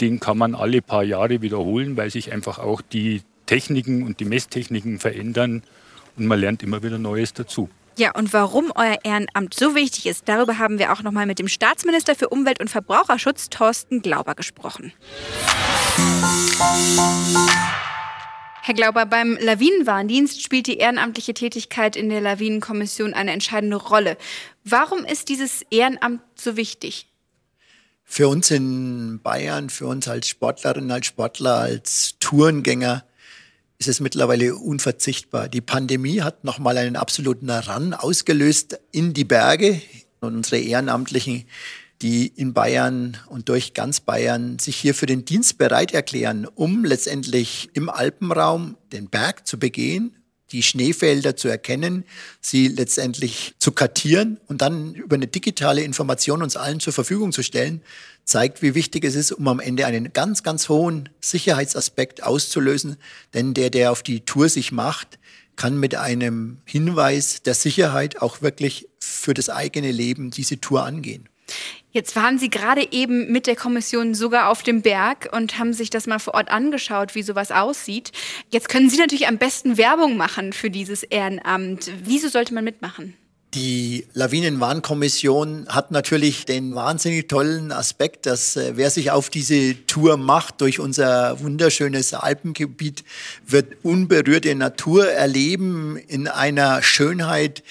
den 0.00 0.20
kann 0.20 0.38
man 0.38 0.54
alle 0.54 0.82
paar 0.82 1.04
Jahre 1.04 1.42
wiederholen, 1.42 1.96
weil 1.96 2.10
sich 2.10 2.32
einfach 2.32 2.58
auch 2.58 2.80
die 2.80 3.22
Techniken 3.46 4.04
und 4.04 4.20
die 4.20 4.24
Messtechniken 4.24 4.98
verändern 4.98 5.62
und 6.16 6.26
man 6.26 6.40
lernt 6.40 6.62
immer 6.62 6.82
wieder 6.82 6.98
Neues 6.98 7.32
dazu. 7.32 7.68
Ja, 7.96 8.10
und 8.12 8.32
warum 8.32 8.72
euer 8.74 8.98
Ehrenamt 9.04 9.54
so 9.54 9.76
wichtig 9.76 10.06
ist, 10.06 10.28
darüber 10.28 10.58
haben 10.58 10.80
wir 10.80 10.92
auch 10.92 11.02
noch 11.02 11.12
mal 11.12 11.26
mit 11.26 11.38
dem 11.38 11.46
Staatsminister 11.46 12.16
für 12.16 12.28
Umwelt 12.28 12.60
und 12.60 12.68
Verbraucherschutz, 12.68 13.50
Thorsten 13.50 14.02
Glauber, 14.02 14.34
gesprochen. 14.34 14.92
Herr 18.62 18.74
Glauber, 18.74 19.06
beim 19.06 19.36
Lawinenwarndienst 19.40 20.42
spielt 20.42 20.66
die 20.66 20.78
ehrenamtliche 20.78 21.34
Tätigkeit 21.34 21.94
in 21.94 22.08
der 22.08 22.20
Lawinenkommission 22.20 23.14
eine 23.14 23.30
entscheidende 23.30 23.76
Rolle. 23.76 24.16
Warum 24.64 25.04
ist 25.04 25.28
dieses 25.28 25.62
Ehrenamt 25.70 26.22
so 26.34 26.56
wichtig? 26.56 27.06
Für 28.04 28.28
uns 28.28 28.50
in 28.50 29.20
Bayern, 29.22 29.70
für 29.70 29.86
uns 29.86 30.06
als 30.06 30.28
Sportlerinnen, 30.28 30.90
als 30.90 31.06
Sportler, 31.06 31.56
als 31.56 32.16
Tourengänger 32.20 33.04
ist 33.78 33.88
es 33.88 34.00
mittlerweile 34.00 34.54
unverzichtbar. 34.54 35.48
Die 35.48 35.60
Pandemie 35.60 36.22
hat 36.22 36.44
nochmal 36.44 36.78
einen 36.78 36.96
absoluten 36.96 37.50
Run 37.50 37.92
ausgelöst 37.92 38.78
in 38.92 39.14
die 39.14 39.24
Berge 39.24 39.80
und 40.20 40.36
unsere 40.36 40.60
Ehrenamtlichen, 40.60 41.44
die 42.02 42.26
in 42.26 42.54
Bayern 42.54 43.16
und 43.28 43.48
durch 43.48 43.74
ganz 43.74 44.00
Bayern 44.00 44.58
sich 44.58 44.76
hier 44.76 44.94
für 44.94 45.06
den 45.06 45.24
Dienst 45.24 45.58
bereit 45.58 45.92
erklären, 45.92 46.46
um 46.46 46.84
letztendlich 46.84 47.70
im 47.74 47.88
Alpenraum 47.88 48.76
den 48.92 49.08
Berg 49.08 49.46
zu 49.46 49.58
begehen, 49.58 50.16
die 50.54 50.62
Schneefelder 50.62 51.36
zu 51.36 51.48
erkennen, 51.48 52.04
sie 52.40 52.68
letztendlich 52.68 53.54
zu 53.58 53.72
kartieren 53.72 54.38
und 54.46 54.62
dann 54.62 54.94
über 54.94 55.16
eine 55.16 55.26
digitale 55.26 55.82
Information 55.82 56.42
uns 56.42 56.56
allen 56.56 56.78
zur 56.78 56.92
Verfügung 56.92 57.32
zu 57.32 57.42
stellen, 57.42 57.82
zeigt, 58.24 58.62
wie 58.62 58.76
wichtig 58.76 59.04
es 59.04 59.16
ist, 59.16 59.32
um 59.32 59.48
am 59.48 59.58
Ende 59.58 59.84
einen 59.84 60.12
ganz, 60.12 60.44
ganz 60.44 60.68
hohen 60.68 61.08
Sicherheitsaspekt 61.20 62.22
auszulösen. 62.22 62.96
Denn 63.34 63.52
der, 63.52 63.70
der 63.70 63.90
auf 63.90 64.04
die 64.04 64.20
Tour 64.20 64.48
sich 64.48 64.70
macht, 64.70 65.18
kann 65.56 65.78
mit 65.78 65.96
einem 65.96 66.58
Hinweis 66.64 67.42
der 67.42 67.54
Sicherheit 67.54 68.22
auch 68.22 68.40
wirklich 68.40 68.88
für 69.00 69.34
das 69.34 69.50
eigene 69.50 69.90
Leben 69.90 70.30
diese 70.30 70.60
Tour 70.60 70.84
angehen. 70.84 71.28
Jetzt 71.94 72.16
waren 72.16 72.40
Sie 72.40 72.50
gerade 72.50 72.88
eben 72.90 73.30
mit 73.30 73.46
der 73.46 73.54
Kommission 73.54 74.14
sogar 74.14 74.48
auf 74.48 74.64
dem 74.64 74.82
Berg 74.82 75.28
und 75.32 75.60
haben 75.60 75.72
sich 75.72 75.90
das 75.90 76.08
mal 76.08 76.18
vor 76.18 76.34
Ort 76.34 76.50
angeschaut, 76.50 77.14
wie 77.14 77.22
sowas 77.22 77.52
aussieht. 77.52 78.10
Jetzt 78.50 78.68
können 78.68 78.90
Sie 78.90 78.96
natürlich 78.96 79.28
am 79.28 79.38
besten 79.38 79.76
Werbung 79.78 80.16
machen 80.16 80.52
für 80.52 80.70
dieses 80.70 81.04
Ehrenamt. 81.04 81.92
Wieso 82.02 82.28
sollte 82.28 82.52
man 82.52 82.64
mitmachen? 82.64 83.14
Die 83.54 84.08
Lawinenwarnkommission 84.14 85.68
hat 85.68 85.92
natürlich 85.92 86.44
den 86.44 86.74
wahnsinnig 86.74 87.28
tollen 87.28 87.70
Aspekt, 87.70 88.26
dass 88.26 88.56
äh, 88.56 88.72
wer 88.74 88.90
sich 88.90 89.12
auf 89.12 89.30
diese 89.30 89.86
Tour 89.86 90.16
macht 90.16 90.60
durch 90.60 90.80
unser 90.80 91.38
wunderschönes 91.38 92.14
Alpengebiet, 92.14 93.04
wird 93.46 93.84
unberührte 93.84 94.52
Natur 94.56 95.08
erleben 95.08 95.96
in 95.96 96.26
einer 96.26 96.82
Schönheit, 96.82 97.62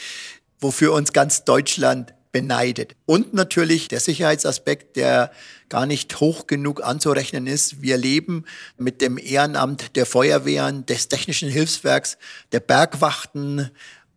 wofür 0.61 0.93
uns 0.93 1.11
ganz 1.11 1.43
Deutschland 1.43 2.13
beneidet. 2.33 2.97
Und 3.05 3.33
natürlich 3.33 3.87
der 3.87 4.01
Sicherheitsaspekt, 4.01 4.97
der 4.97 5.31
gar 5.69 5.85
nicht 5.85 6.19
hoch 6.19 6.47
genug 6.47 6.83
anzurechnen 6.83 7.47
ist. 7.47 7.81
Wir 7.81 7.95
leben 7.95 8.43
mit 8.77 8.99
dem 8.99 9.17
Ehrenamt 9.17 9.95
der 9.95 10.05
Feuerwehren, 10.05 10.85
des 10.85 11.07
Technischen 11.07 11.49
Hilfswerks, 11.49 12.17
der 12.51 12.59
Bergwachten 12.59 13.71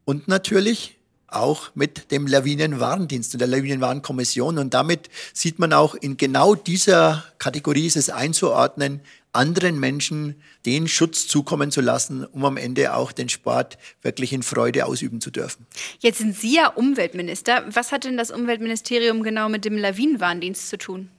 und 0.04 0.26
natürlich 0.26 0.96
auch 1.28 1.70
mit 1.74 2.10
dem 2.10 2.26
Lawinenwarndienst 2.26 3.34
und 3.34 3.40
der 3.40 3.48
Lawinenwarnkommission. 3.48 4.58
Und 4.58 4.74
damit 4.74 5.08
sieht 5.32 5.58
man 5.58 5.72
auch, 5.72 5.94
in 5.94 6.16
genau 6.16 6.54
dieser 6.54 7.24
Kategorie 7.38 7.86
ist 7.86 7.96
es 7.96 8.10
einzuordnen, 8.10 9.00
anderen 9.36 9.78
Menschen 9.78 10.34
den 10.64 10.88
Schutz 10.88 11.26
zukommen 11.26 11.70
zu 11.70 11.80
lassen, 11.80 12.24
um 12.24 12.44
am 12.44 12.56
Ende 12.56 12.94
auch 12.94 13.12
den 13.12 13.28
Sport 13.28 13.78
wirklich 14.02 14.32
in 14.32 14.42
Freude 14.42 14.86
ausüben 14.86 15.20
zu 15.20 15.30
dürfen. 15.30 15.66
Jetzt 16.00 16.18
sind 16.18 16.36
Sie 16.36 16.54
ja 16.54 16.68
Umweltminister. 16.68 17.64
Was 17.68 17.92
hat 17.92 18.04
denn 18.04 18.16
das 18.16 18.30
Umweltministerium 18.30 19.22
genau 19.22 19.48
mit 19.48 19.64
dem 19.64 19.76
Lawinenwarndienst 19.76 20.68
zu 20.68 20.78
tun? 20.78 21.10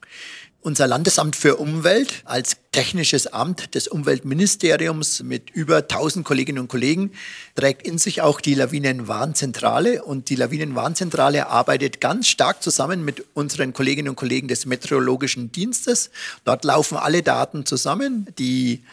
Unser 0.68 0.86
Landesamt 0.86 1.38
für 1.38 1.56
Umwelt 1.56 2.24
als 2.26 2.58
technisches 2.74 3.28
Amt 3.28 3.74
des 3.74 3.88
Umweltministeriums 3.88 5.24
mit 5.24 5.50
über 5.52 5.78
1000 5.78 6.26
Kolleginnen 6.26 6.60
und 6.60 6.68
Kollegen 6.68 7.14
trägt 7.56 7.88
in 7.88 7.98
sich 7.98 8.22
auch 8.22 8.42
die 8.42 8.54
Lawinenwarnzentrale. 8.54 10.04
Und 10.04 10.30
die 10.30 10.36
Lawinenwarnzentrale 10.36 11.48
arbeitet 11.48 12.02
ganz 12.02 12.28
stark 12.28 12.62
zusammen 12.62 13.06
mit 13.06 13.24
unseren 13.34 13.72
Kolleginnen 13.72 14.10
und 14.10 14.18
Kollegen 14.18 14.50
des 14.50 14.66
Meteorologischen 14.66 15.54
Dienstes. 15.54 16.10
Dort 16.44 16.66
laufen 16.66 16.98
alle 16.98 17.24
Daten 17.24 17.66
zusammen. 17.66 18.28
Die 18.38 18.84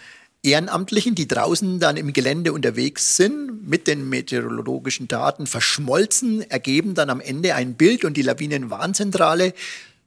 Ehrenamtlichen, 0.44 1.16
die 1.16 1.26
draußen 1.26 1.80
dann 1.80 1.96
im 1.96 2.12
Gelände 2.12 2.52
unterwegs 2.52 3.16
sind, 3.16 3.68
mit 3.68 3.88
den 3.88 4.08
meteorologischen 4.08 5.08
Daten 5.08 5.48
verschmolzen, 5.48 6.48
ergeben 6.48 6.94
dann 6.94 7.10
am 7.10 7.20
Ende 7.20 7.56
ein 7.56 7.74
Bild 7.74 8.04
und 8.04 8.16
die 8.16 8.22
Lawinenwarnzentrale 8.22 9.54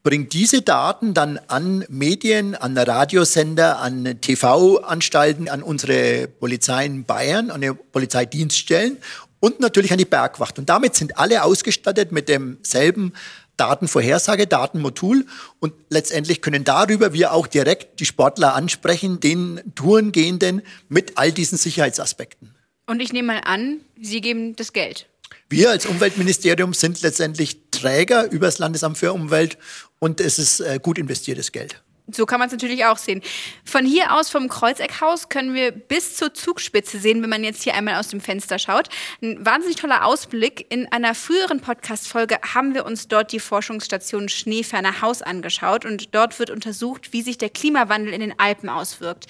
bringt 0.08 0.32
diese 0.32 0.62
Daten 0.62 1.14
dann 1.14 1.38
an 1.50 1.84
Medien, 1.90 2.56
an 2.56 2.78
Radiosender, 2.78 3.80
an 3.80 4.22
TV-Anstalten, 4.22 5.50
an 5.50 5.62
unsere 5.62 6.30
Polizei 6.30 6.86
in 6.86 7.04
Bayern, 7.04 7.52
an 7.52 7.60
die 7.60 7.74
Polizeidienststellen 7.74 9.00
und 9.42 9.60
natürlich 9.60 9.92
an 9.92 9.98
die 9.98 10.06
Bergwacht. 10.06 10.60
Und 10.60 10.70
damit 10.70 10.96
sind 10.96 11.18
alle 11.18 11.44
ausgestattet 11.44 12.14
mit 12.14 12.30
demselben 12.30 13.12
Datenvorhersage, 13.58 14.48
Datenmodul 14.48 15.26
und 15.60 15.74
letztendlich 15.90 16.42
können 16.42 16.64
darüber 16.64 17.12
wir 17.12 17.34
auch 17.34 17.46
direkt 17.46 18.00
die 18.00 18.06
Sportler 18.06 18.56
ansprechen, 18.56 19.20
den 19.20 19.60
Tourengehenden 19.76 20.62
mit 20.88 21.18
all 21.18 21.34
diesen 21.34 21.58
Sicherheitsaspekten. 21.58 22.56
Und 22.86 23.02
ich 23.02 23.12
nehme 23.12 23.34
mal 23.34 23.42
an, 23.44 23.82
Sie 24.02 24.22
geben 24.22 24.56
das 24.56 24.72
Geld. 24.72 25.06
Wir 25.50 25.70
als 25.70 25.86
Umweltministerium 25.86 26.74
sind 26.74 27.02
letztendlich 27.02 27.58
Träger 27.72 28.30
über 28.32 28.48
das 28.48 28.60
Landesamt 28.60 28.98
für 28.98 29.14
Umwelt 29.14 29.58
und 30.00 30.22
es 30.22 30.40
ist 30.40 30.60
äh, 30.60 30.80
gut 30.82 30.98
investiertes 30.98 31.52
Geld. 31.52 31.82
So 32.10 32.26
kann 32.26 32.40
man 32.40 32.48
es 32.48 32.54
natürlich 32.54 32.86
auch 32.86 32.98
sehen. 32.98 33.22
Von 33.66 33.86
hier 33.86 34.16
aus 34.16 34.30
vom 34.30 34.48
Kreuzeckhaus 34.48 35.28
können 35.28 35.54
wir 35.54 35.72
bis 35.72 36.16
zur 36.16 36.34
Zugspitze 36.34 37.00
sehen, 37.00 37.22
wenn 37.22 37.30
man 37.30 37.44
jetzt 37.44 37.64
hier 37.64 37.74
einmal 37.74 37.96
aus 37.96 38.08
dem 38.08 38.22
Fenster 38.22 38.60
schaut. 38.60 38.88
Ein 39.22 39.46
wahnsinnig 39.46 39.76
toller 39.76 40.06
Ausblick. 40.06 40.66
In 40.70 40.90
einer 40.90 41.14
früheren 41.16 41.60
Podcast-Folge 41.60 42.38
haben 42.54 42.74
wir 42.74 42.86
uns 42.86 43.10
dort 43.10 43.34
die 43.34 43.42
Forschungsstation 43.42 44.30
Schneeferner 44.30 45.02
Haus 45.02 45.22
angeschaut 45.22 45.84
und 45.84 46.16
dort 46.16 46.40
wird 46.40 46.50
untersucht, 46.50 47.12
wie 47.12 47.22
sich 47.22 47.38
der 47.38 47.50
Klimawandel 47.50 48.14
in 48.14 48.22
den 48.22 48.40
Alpen 48.40 48.70
auswirkt. 48.70 49.26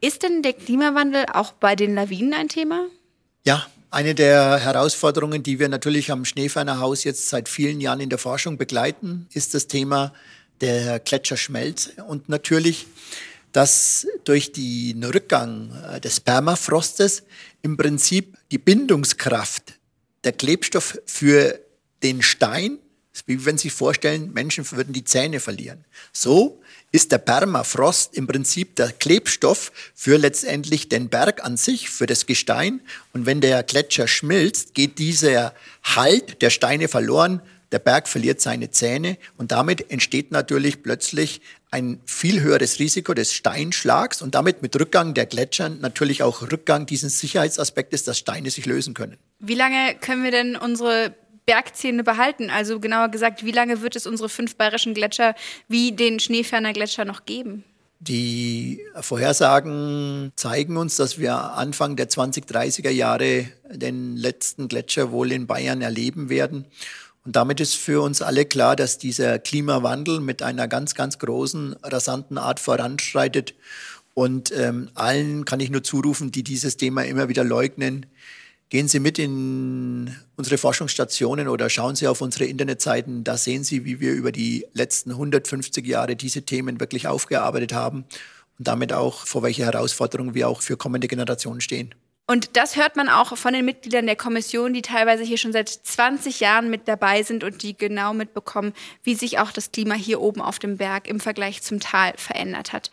Ist 0.00 0.24
denn 0.24 0.42
der 0.42 0.54
Klimawandel 0.54 1.26
auch 1.32 1.52
bei 1.52 1.76
den 1.76 1.94
Lawinen 1.94 2.34
ein 2.34 2.48
Thema? 2.48 2.86
Ja, 3.44 3.68
eine 3.90 4.14
der 4.14 4.58
Herausforderungen, 4.58 5.42
die 5.42 5.58
wir 5.58 5.68
natürlich 5.68 6.10
am 6.10 6.24
Schneeferner 6.24 6.80
Haus 6.80 7.04
jetzt 7.04 7.28
seit 7.28 7.48
vielen 7.48 7.80
Jahren 7.80 8.00
in 8.00 8.10
der 8.10 8.18
Forschung 8.18 8.58
begleiten, 8.58 9.26
ist 9.32 9.54
das 9.54 9.66
Thema 9.68 10.12
der 10.60 11.00
Gletscherschmelze 11.00 12.04
und 12.04 12.28
natürlich, 12.28 12.86
dass 13.52 14.06
durch 14.24 14.52
den 14.52 15.04
Rückgang 15.04 15.70
äh, 15.90 16.00
des 16.00 16.20
Permafrostes 16.20 17.22
im 17.62 17.76
Prinzip 17.76 18.36
die 18.50 18.58
Bindungskraft 18.58 19.74
der 20.24 20.32
Klebstoff 20.32 20.98
für 21.06 21.58
den 22.02 22.22
Stein, 22.22 22.78
wie 23.24 23.44
wenn 23.46 23.56
Sie 23.56 23.68
sich 23.68 23.72
vorstellen, 23.72 24.32
Menschen 24.32 24.70
würden 24.72 24.92
die 24.92 25.04
Zähne 25.04 25.40
verlieren. 25.40 25.84
So 26.12 26.60
ist 26.96 27.12
der 27.12 27.18
Permafrost 27.18 28.16
im 28.16 28.26
Prinzip 28.26 28.74
der 28.76 28.90
Klebstoff 28.90 29.70
für 29.94 30.16
letztendlich 30.16 30.88
den 30.88 31.10
Berg 31.10 31.44
an 31.44 31.58
sich, 31.58 31.90
für 31.90 32.06
das 32.06 32.24
Gestein. 32.24 32.80
Und 33.12 33.26
wenn 33.26 33.42
der 33.42 33.62
Gletscher 33.64 34.08
schmilzt, 34.08 34.72
geht 34.72 34.98
dieser 34.98 35.52
Halt 35.82 36.40
der 36.40 36.48
Steine 36.48 36.88
verloren, 36.88 37.42
der 37.70 37.80
Berg 37.80 38.08
verliert 38.08 38.40
seine 38.40 38.70
Zähne 38.70 39.18
und 39.36 39.52
damit 39.52 39.90
entsteht 39.90 40.30
natürlich 40.30 40.82
plötzlich 40.82 41.42
ein 41.70 42.00
viel 42.06 42.40
höheres 42.40 42.78
Risiko 42.78 43.12
des 43.12 43.34
Steinschlags 43.34 44.22
und 44.22 44.34
damit 44.34 44.62
mit 44.62 44.74
Rückgang 44.80 45.12
der 45.12 45.26
Gletscher 45.26 45.68
natürlich 45.68 46.22
auch 46.22 46.50
Rückgang 46.50 46.86
dieses 46.86 47.20
Sicherheitsaspektes, 47.20 48.04
dass 48.04 48.16
Steine 48.16 48.50
sich 48.50 48.64
lösen 48.64 48.94
können. 48.94 49.18
Wie 49.40 49.54
lange 49.54 49.96
können 50.00 50.24
wir 50.24 50.30
denn 50.30 50.56
unsere 50.56 51.14
Bergzähne 51.46 52.04
behalten? 52.04 52.50
Also 52.50 52.80
genauer 52.80 53.08
gesagt, 53.08 53.44
wie 53.44 53.52
lange 53.52 53.80
wird 53.80 53.96
es 53.96 54.06
unsere 54.06 54.28
fünf 54.28 54.56
bayerischen 54.56 54.94
Gletscher 54.94 55.34
wie 55.68 55.92
den 55.92 56.20
Schneeferner 56.20 56.72
Gletscher 56.72 57.04
noch 57.04 57.24
geben? 57.24 57.64
Die 57.98 58.80
Vorhersagen 59.00 60.32
zeigen 60.36 60.76
uns, 60.76 60.96
dass 60.96 61.18
wir 61.18 61.34
Anfang 61.34 61.96
der 61.96 62.10
2030er 62.10 62.90
Jahre 62.90 63.48
den 63.70 64.16
letzten 64.16 64.68
Gletscher 64.68 65.12
wohl 65.12 65.32
in 65.32 65.46
Bayern 65.46 65.80
erleben 65.80 66.28
werden. 66.28 66.66
Und 67.24 67.34
damit 67.34 67.58
ist 67.58 67.74
für 67.74 68.02
uns 68.02 68.22
alle 68.22 68.44
klar, 68.44 68.76
dass 68.76 68.98
dieser 68.98 69.38
Klimawandel 69.38 70.20
mit 70.20 70.42
einer 70.42 70.68
ganz, 70.68 70.94
ganz 70.94 71.18
großen, 71.18 71.74
rasanten 71.82 72.38
Art 72.38 72.60
voranschreitet. 72.60 73.54
Und 74.14 74.52
ähm, 74.52 74.90
allen 74.94 75.44
kann 75.44 75.60
ich 75.60 75.70
nur 75.70 75.82
zurufen, 75.82 76.30
die 76.30 76.44
dieses 76.44 76.76
Thema 76.76 77.04
immer 77.04 77.28
wieder 77.28 77.44
leugnen, 77.44 78.06
gehen 78.68 78.88
Sie 78.88 79.00
mit 79.00 79.18
in 79.18 80.16
unsere 80.36 80.58
Forschungsstationen 80.58 81.48
oder 81.48 81.70
schauen 81.70 81.96
Sie 81.96 82.08
auf 82.08 82.20
unsere 82.20 82.44
Internetseiten. 82.44 83.24
Da 83.24 83.36
sehen 83.36 83.64
Sie, 83.64 83.84
wie 83.84 84.00
wir 84.00 84.12
über 84.12 84.32
die 84.32 84.66
letzten 84.72 85.12
150 85.12 85.86
Jahre 85.86 86.16
diese 86.16 86.42
Themen 86.42 86.80
wirklich 86.80 87.06
aufgearbeitet 87.06 87.72
haben 87.72 88.04
und 88.58 88.68
damit 88.68 88.92
auch 88.92 89.26
vor 89.26 89.42
welche 89.42 89.64
Herausforderungen 89.64 90.34
wir 90.34 90.48
auch 90.48 90.62
für 90.62 90.76
kommende 90.76 91.08
Generationen 91.08 91.60
stehen. 91.60 91.94
Und 92.28 92.56
das 92.56 92.74
hört 92.74 92.96
man 92.96 93.08
auch 93.08 93.36
von 93.36 93.52
den 93.52 93.64
Mitgliedern 93.64 94.06
der 94.06 94.16
Kommission, 94.16 94.74
die 94.74 94.82
teilweise 94.82 95.22
hier 95.22 95.38
schon 95.38 95.52
seit 95.52 95.68
20 95.68 96.40
Jahren 96.40 96.70
mit 96.70 96.88
dabei 96.88 97.22
sind 97.22 97.44
und 97.44 97.62
die 97.62 97.76
genau 97.76 98.14
mitbekommen, 98.14 98.72
wie 99.04 99.14
sich 99.14 99.38
auch 99.38 99.52
das 99.52 99.70
Klima 99.70 99.94
hier 99.94 100.20
oben 100.20 100.40
auf 100.40 100.58
dem 100.58 100.76
Berg 100.76 101.06
im 101.06 101.20
Vergleich 101.20 101.62
zum 101.62 101.78
Tal 101.78 102.14
verändert 102.16 102.72
hat. 102.72 102.90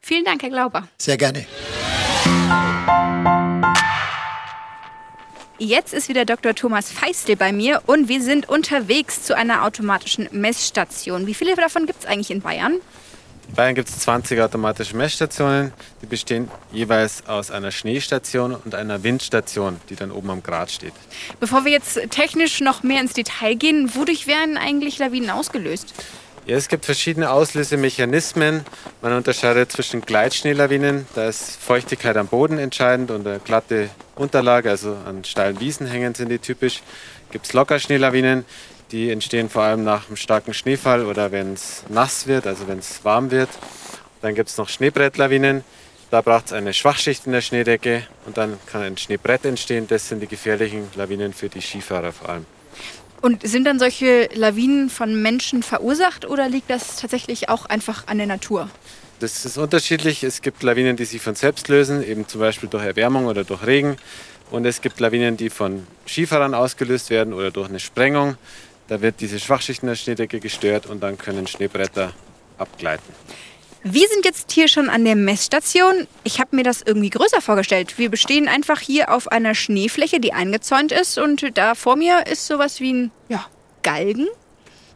Vielen 0.00 0.24
Dank, 0.24 0.42
Herr 0.42 0.50
Glauber. 0.50 0.88
Sehr 0.98 1.16
gerne. 1.16 1.46
Jetzt 5.58 5.94
ist 5.94 6.10
wieder 6.10 6.26
Dr. 6.26 6.54
Thomas 6.54 6.90
Feistel 6.90 7.34
bei 7.34 7.50
mir 7.50 7.80
und 7.86 8.10
wir 8.10 8.20
sind 8.20 8.46
unterwegs 8.46 9.22
zu 9.22 9.34
einer 9.34 9.64
automatischen 9.64 10.28
Messstation. 10.30 11.26
Wie 11.26 11.32
viele 11.32 11.56
davon 11.56 11.86
gibt 11.86 12.00
es 12.00 12.06
eigentlich 12.06 12.30
in 12.30 12.42
Bayern? 12.42 12.74
In 13.48 13.54
Bayern 13.54 13.74
gibt 13.74 13.88
es 13.88 13.98
20 14.00 14.38
automatische 14.42 14.94
Messstationen. 14.94 15.72
Die 16.02 16.06
bestehen 16.06 16.50
jeweils 16.72 17.26
aus 17.26 17.50
einer 17.50 17.70
Schneestation 17.70 18.54
und 18.54 18.74
einer 18.74 19.02
Windstation, 19.02 19.80
die 19.88 19.96
dann 19.96 20.10
oben 20.10 20.28
am 20.28 20.42
Grat 20.42 20.70
steht. 20.70 20.92
Bevor 21.40 21.64
wir 21.64 21.72
jetzt 21.72 21.98
technisch 22.10 22.60
noch 22.60 22.82
mehr 22.82 23.00
ins 23.00 23.14
Detail 23.14 23.54
gehen, 23.54 23.94
wodurch 23.94 24.26
werden 24.26 24.58
eigentlich 24.58 24.98
Lawinen 24.98 25.30
ausgelöst? 25.30 25.94
Ja, 26.44 26.56
es 26.56 26.68
gibt 26.68 26.84
verschiedene 26.84 27.30
Auslösemechanismen. 27.30 28.60
Man 29.00 29.12
unterscheidet 29.14 29.72
zwischen 29.72 30.02
Gleitschneelawinen, 30.02 31.06
da 31.14 31.28
ist 31.28 31.56
Feuchtigkeit 31.56 32.18
am 32.18 32.26
Boden 32.28 32.58
entscheidend 32.58 33.10
und 33.10 33.26
eine 33.26 33.38
glatte 33.38 33.88
Unterlage, 34.16 34.70
also 34.70 34.96
an 35.06 35.24
steilen 35.24 35.60
Wiesen 35.60 35.86
hängen 35.86 36.14
sind 36.14 36.30
die 36.30 36.38
typisch. 36.38 36.82
Gibt 37.30 37.46
es 37.46 37.52
Lockerschneelawinen, 37.52 38.44
die 38.90 39.10
entstehen 39.10 39.48
vor 39.48 39.62
allem 39.62 39.84
nach 39.84 40.08
einem 40.08 40.16
starken 40.16 40.54
Schneefall 40.54 41.04
oder 41.04 41.32
wenn 41.32 41.52
es 41.52 41.84
nass 41.88 42.26
wird, 42.26 42.46
also 42.46 42.66
wenn 42.66 42.78
es 42.78 43.04
warm 43.04 43.30
wird. 43.30 43.50
Dann 44.22 44.34
gibt 44.34 44.48
es 44.48 44.56
noch 44.56 44.68
Schneebrettlawinen. 44.68 45.64
Da 46.10 46.20
braucht 46.20 46.46
es 46.46 46.52
eine 46.52 46.72
Schwachschicht 46.72 47.26
in 47.26 47.32
der 47.32 47.40
Schneedecke 47.40 48.06
und 48.26 48.36
dann 48.36 48.58
kann 48.66 48.82
ein 48.82 48.96
Schneebrett 48.96 49.44
entstehen. 49.44 49.86
Das 49.88 50.08
sind 50.08 50.20
die 50.20 50.28
gefährlichen 50.28 50.88
Lawinen 50.94 51.32
für 51.32 51.48
die 51.48 51.60
Skifahrer 51.60 52.12
vor 52.12 52.28
allem. 52.28 52.46
Und 53.22 53.46
sind 53.46 53.64
dann 53.64 53.78
solche 53.78 54.28
Lawinen 54.34 54.88
von 54.88 55.20
Menschen 55.20 55.62
verursacht 55.62 56.24
oder 56.24 56.48
liegt 56.48 56.70
das 56.70 56.96
tatsächlich 56.96 57.48
auch 57.48 57.66
einfach 57.66 58.06
an 58.06 58.18
der 58.18 58.28
Natur? 58.28 58.70
Das 59.18 59.44
ist 59.44 59.56
unterschiedlich. 59.56 60.22
Es 60.22 60.42
gibt 60.42 60.62
Lawinen, 60.62 60.96
die 60.96 61.04
sich 61.04 61.22
von 61.22 61.34
selbst 61.34 61.68
lösen, 61.68 62.06
eben 62.06 62.28
zum 62.28 62.40
Beispiel 62.40 62.68
durch 62.68 62.84
Erwärmung 62.84 63.26
oder 63.26 63.44
durch 63.44 63.66
Regen. 63.66 63.96
Und 64.50 64.64
es 64.66 64.80
gibt 64.80 65.00
Lawinen, 65.00 65.36
die 65.36 65.50
von 65.50 65.86
Skifahrern 66.06 66.54
ausgelöst 66.54 67.10
werden 67.10 67.32
oder 67.32 67.50
durch 67.50 67.68
eine 67.68 67.80
Sprengung. 67.80 68.36
Da 68.88 69.00
wird 69.00 69.20
diese 69.20 69.40
Schwachschicht 69.40 69.82
in 69.82 69.88
der 69.88 69.96
Schneedecke 69.96 70.38
gestört 70.38 70.86
und 70.86 71.02
dann 71.02 71.18
können 71.18 71.46
Schneebretter 71.46 72.12
abgleiten. 72.58 73.12
Wir 73.82 74.08
sind 74.08 74.24
jetzt 74.24 74.50
hier 74.52 74.68
schon 74.68 74.88
an 74.88 75.04
der 75.04 75.16
Messstation. 75.16 76.08
Ich 76.24 76.40
habe 76.40 76.56
mir 76.56 76.64
das 76.64 76.82
irgendwie 76.82 77.10
größer 77.10 77.40
vorgestellt. 77.40 77.98
Wir 77.98 78.10
bestehen 78.10 78.48
einfach 78.48 78.80
hier 78.80 79.12
auf 79.12 79.28
einer 79.28 79.54
Schneefläche, 79.54 80.18
die 80.18 80.32
eingezäunt 80.32 80.92
ist. 80.92 81.18
Und 81.18 81.56
da 81.56 81.74
vor 81.74 81.96
mir 81.96 82.26
ist 82.26 82.46
sowas 82.46 82.80
wie 82.80 82.92
ein 82.92 83.10
ja, 83.28 83.46
Galgen. 83.82 84.26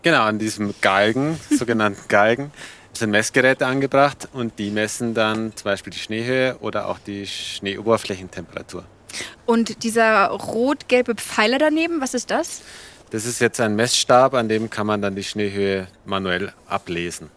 Genau, 0.02 0.22
an 0.22 0.38
diesem 0.38 0.74
Galgen, 0.80 1.38
sogenannten 1.50 2.08
Galgen, 2.08 2.50
sind 3.00 3.10
Messgeräte 3.10 3.66
angebracht 3.66 4.28
und 4.32 4.58
die 4.58 4.70
messen 4.70 5.12
dann 5.12 5.54
zum 5.56 5.64
Beispiel 5.64 5.92
die 5.92 5.98
Schneehöhe 5.98 6.56
oder 6.60 6.88
auch 6.88 6.98
die 6.98 7.26
Schneeoberflächentemperatur. 7.26 8.84
Und 9.44 9.82
dieser 9.82 10.28
rot-gelbe 10.28 11.16
Pfeiler 11.16 11.58
daneben, 11.58 12.00
was 12.00 12.14
ist 12.14 12.30
das? 12.30 12.62
Das 13.10 13.26
ist 13.26 13.40
jetzt 13.40 13.60
ein 13.60 13.74
Messstab, 13.74 14.34
an 14.34 14.48
dem 14.48 14.70
kann 14.70 14.86
man 14.86 15.02
dann 15.02 15.16
die 15.16 15.24
Schneehöhe 15.24 15.88
manuell 16.04 16.52
ablesen. 16.68 17.28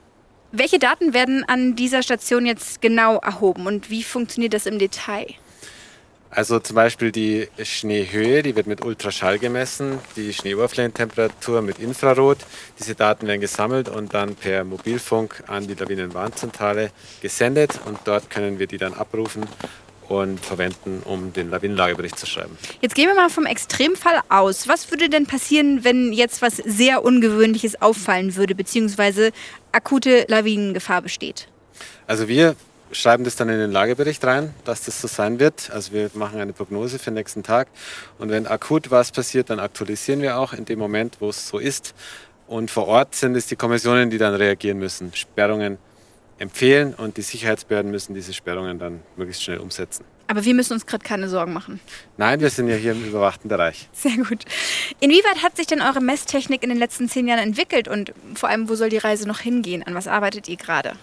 Welche 0.51 0.77
Daten 0.77 1.15
werden 1.15 1.43
an 1.47 1.75
dieser 1.75 2.03
Station 2.03 2.45
jetzt 2.45 2.79
genau 2.79 3.17
erhoben 3.17 3.65
und 3.65 3.89
wie 3.89 4.03
funktioniert 4.03 4.53
das 4.53 4.67
im 4.67 4.77
Detail? 4.77 5.25
Also 6.35 6.59
zum 6.59 6.75
Beispiel 6.75 7.11
die 7.11 7.47
Schneehöhe, 7.61 8.41
die 8.41 8.55
wird 8.55 8.65
mit 8.65 8.83
Ultraschall 8.83 9.37
gemessen, 9.37 9.99
die 10.15 10.33
Schneeoberflächentemperatur 10.33 11.61
mit 11.61 11.77
Infrarot. 11.77 12.39
Diese 12.79 12.95
Daten 12.95 13.27
werden 13.27 13.39
gesammelt 13.39 13.87
und 13.87 14.15
dann 14.15 14.33
per 14.35 14.63
Mobilfunk 14.63 15.43
an 15.45 15.67
die 15.67 15.75
Lawinenwarnzentrale 15.75 16.89
gesendet 17.21 17.79
und 17.85 17.99
dort 18.05 18.31
können 18.31 18.57
wir 18.57 18.65
die 18.65 18.79
dann 18.79 18.95
abrufen 18.95 19.45
und 20.09 20.39
verwenden, 20.39 21.03
um 21.05 21.33
den 21.33 21.51
Lawinenlagebericht 21.51 22.17
zu 22.17 22.25
schreiben. 22.25 22.57
Jetzt 22.81 22.95
gehen 22.95 23.07
wir 23.07 23.15
mal 23.15 23.29
vom 23.29 23.45
Extremfall 23.45 24.19
aus. 24.29 24.67
Was 24.67 24.89
würde 24.89 25.09
denn 25.09 25.27
passieren, 25.27 25.83
wenn 25.83 26.13
jetzt 26.13 26.41
was 26.41 26.57
sehr 26.57 27.03
Ungewöhnliches 27.03 27.79
auffallen 27.79 28.35
würde, 28.35 28.55
beziehungsweise 28.55 29.31
akute 29.71 30.25
Lawinengefahr 30.27 31.03
besteht? 31.03 31.47
Also 32.07 32.27
wir 32.27 32.55
schreiben 32.93 33.23
das 33.23 33.35
dann 33.35 33.49
in 33.49 33.59
den 33.59 33.71
Lagebericht 33.71 34.23
rein, 34.23 34.53
dass 34.65 34.83
das 34.83 35.01
so 35.01 35.07
sein 35.07 35.39
wird. 35.39 35.69
Also 35.71 35.91
wir 35.91 36.09
machen 36.13 36.39
eine 36.39 36.53
Prognose 36.53 36.99
für 36.99 37.11
den 37.11 37.15
nächsten 37.15 37.43
Tag. 37.43 37.67
Und 38.19 38.29
wenn 38.29 38.47
akut 38.47 38.91
was 38.91 39.11
passiert, 39.11 39.49
dann 39.49 39.59
aktualisieren 39.59 40.21
wir 40.21 40.37
auch 40.37 40.53
in 40.53 40.65
dem 40.65 40.79
Moment, 40.79 41.17
wo 41.19 41.29
es 41.29 41.47
so 41.47 41.59
ist. 41.59 41.93
Und 42.47 42.71
vor 42.71 42.87
Ort 42.87 43.15
sind 43.15 43.35
es 43.35 43.47
die 43.47 43.55
Kommissionen, 43.55 44.09
die 44.09 44.17
dann 44.17 44.33
reagieren 44.33 44.77
müssen, 44.77 45.13
Sperrungen 45.13 45.77
empfehlen 46.37 46.93
und 46.93 47.17
die 47.17 47.21
Sicherheitsbehörden 47.21 47.91
müssen 47.91 48.13
diese 48.13 48.33
Sperrungen 48.33 48.79
dann 48.79 49.01
möglichst 49.15 49.43
schnell 49.43 49.59
umsetzen. 49.59 50.05
Aber 50.27 50.45
wir 50.45 50.53
müssen 50.53 50.73
uns 50.73 50.85
gerade 50.85 51.03
keine 51.03 51.27
Sorgen 51.27 51.53
machen. 51.53 51.79
Nein, 52.17 52.39
wir 52.39 52.49
sind 52.49 52.69
ja 52.69 52.75
hier 52.75 52.93
im 52.93 53.05
überwachten 53.05 53.49
Bereich. 53.49 53.89
Sehr 53.91 54.15
gut. 54.17 54.45
Inwieweit 54.99 55.43
hat 55.43 55.57
sich 55.57 55.67
denn 55.67 55.81
eure 55.81 56.01
Messtechnik 56.01 56.63
in 56.63 56.69
den 56.69 56.77
letzten 56.77 57.09
zehn 57.09 57.27
Jahren 57.27 57.39
entwickelt 57.39 57.87
und 57.87 58.13
vor 58.35 58.49
allem, 58.49 58.69
wo 58.69 58.75
soll 58.75 58.89
die 58.89 58.97
Reise 58.97 59.27
noch 59.27 59.39
hingehen? 59.39 59.83
An 59.83 59.95
was 59.95 60.07
arbeitet 60.07 60.47
ihr 60.47 60.55
gerade? 60.55 60.93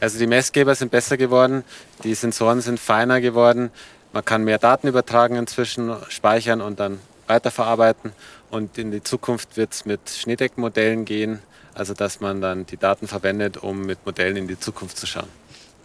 Also 0.00 0.18
die 0.18 0.26
Messgeber 0.26 0.74
sind 0.74 0.90
besser 0.90 1.16
geworden, 1.16 1.64
die 2.04 2.14
Sensoren 2.14 2.60
sind 2.60 2.78
feiner 2.78 3.20
geworden, 3.20 3.70
man 4.12 4.24
kann 4.24 4.44
mehr 4.44 4.58
Daten 4.58 4.88
übertragen 4.88 5.36
inzwischen, 5.36 5.94
speichern 6.08 6.60
und 6.60 6.80
dann 6.80 7.00
weiterverarbeiten. 7.26 8.12
Und 8.50 8.78
in 8.78 8.90
die 8.90 9.02
Zukunft 9.02 9.56
wird 9.56 9.72
es 9.72 9.84
mit 9.84 10.00
Schneedeckmodellen 10.08 11.04
gehen, 11.04 11.40
also 11.74 11.94
dass 11.94 12.20
man 12.20 12.40
dann 12.40 12.64
die 12.64 12.78
Daten 12.78 13.06
verwendet, 13.06 13.58
um 13.58 13.84
mit 13.84 14.04
Modellen 14.06 14.36
in 14.36 14.48
die 14.48 14.58
Zukunft 14.58 14.96
zu 14.96 15.06
schauen. 15.06 15.28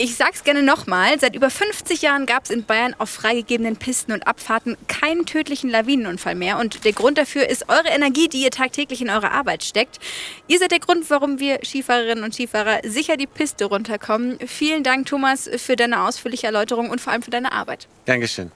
Ich 0.04 0.16
sag's 0.16 0.44
gerne 0.44 0.64
nochmal, 0.64 1.18
seit 1.18 1.34
über 1.34 1.50
50 1.50 2.02
Jahren 2.02 2.26
gab 2.26 2.44
es 2.44 2.50
in 2.50 2.66
Bayern 2.66 2.94
auf 2.98 3.10
freigegebenen 3.10 3.78
Pisten 3.78 4.12
und 4.12 4.28
Abfahrten 4.28 4.76
keinen 4.90 5.26
tödlichen 5.26 5.70
Lawinenunfall 5.70 6.36
mehr. 6.36 6.60
Und 6.60 6.84
der 6.84 6.92
Grund 6.92 7.18
dafür 7.18 7.48
ist 7.48 7.70
eure 7.70 7.88
Energie, 7.88 8.28
die 8.28 8.44
ihr 8.44 8.52
tagtäglich 8.52 9.02
in 9.02 9.10
eure 9.10 9.32
Arbeit 9.32 9.64
steckt. 9.64 10.00
Ihr 10.50 10.60
seid 10.60 10.72
der 10.72 10.82
Grund, 10.82 11.10
warum 11.10 11.40
wir 11.40 11.60
Skifahrerinnen 11.64 12.26
und 12.26 12.36
Skifahrer 12.36 12.82
sicher 12.84 13.16
die 13.16 13.28
Piste 13.28 13.64
runterkommen. 13.64 14.40
Vielen 14.46 14.84
Dank, 14.84 15.06
Thomas, 15.06 15.50
für 15.56 15.78
deine 15.78 16.02
ausführliche 16.02 16.48
Erläuterung 16.48 16.90
und 16.90 17.00
vor 17.00 17.14
allem 17.14 17.22
für 17.22 17.32
deine 17.32 17.54
Arbeit. 17.54 17.88
Dankeschön. 18.04 18.52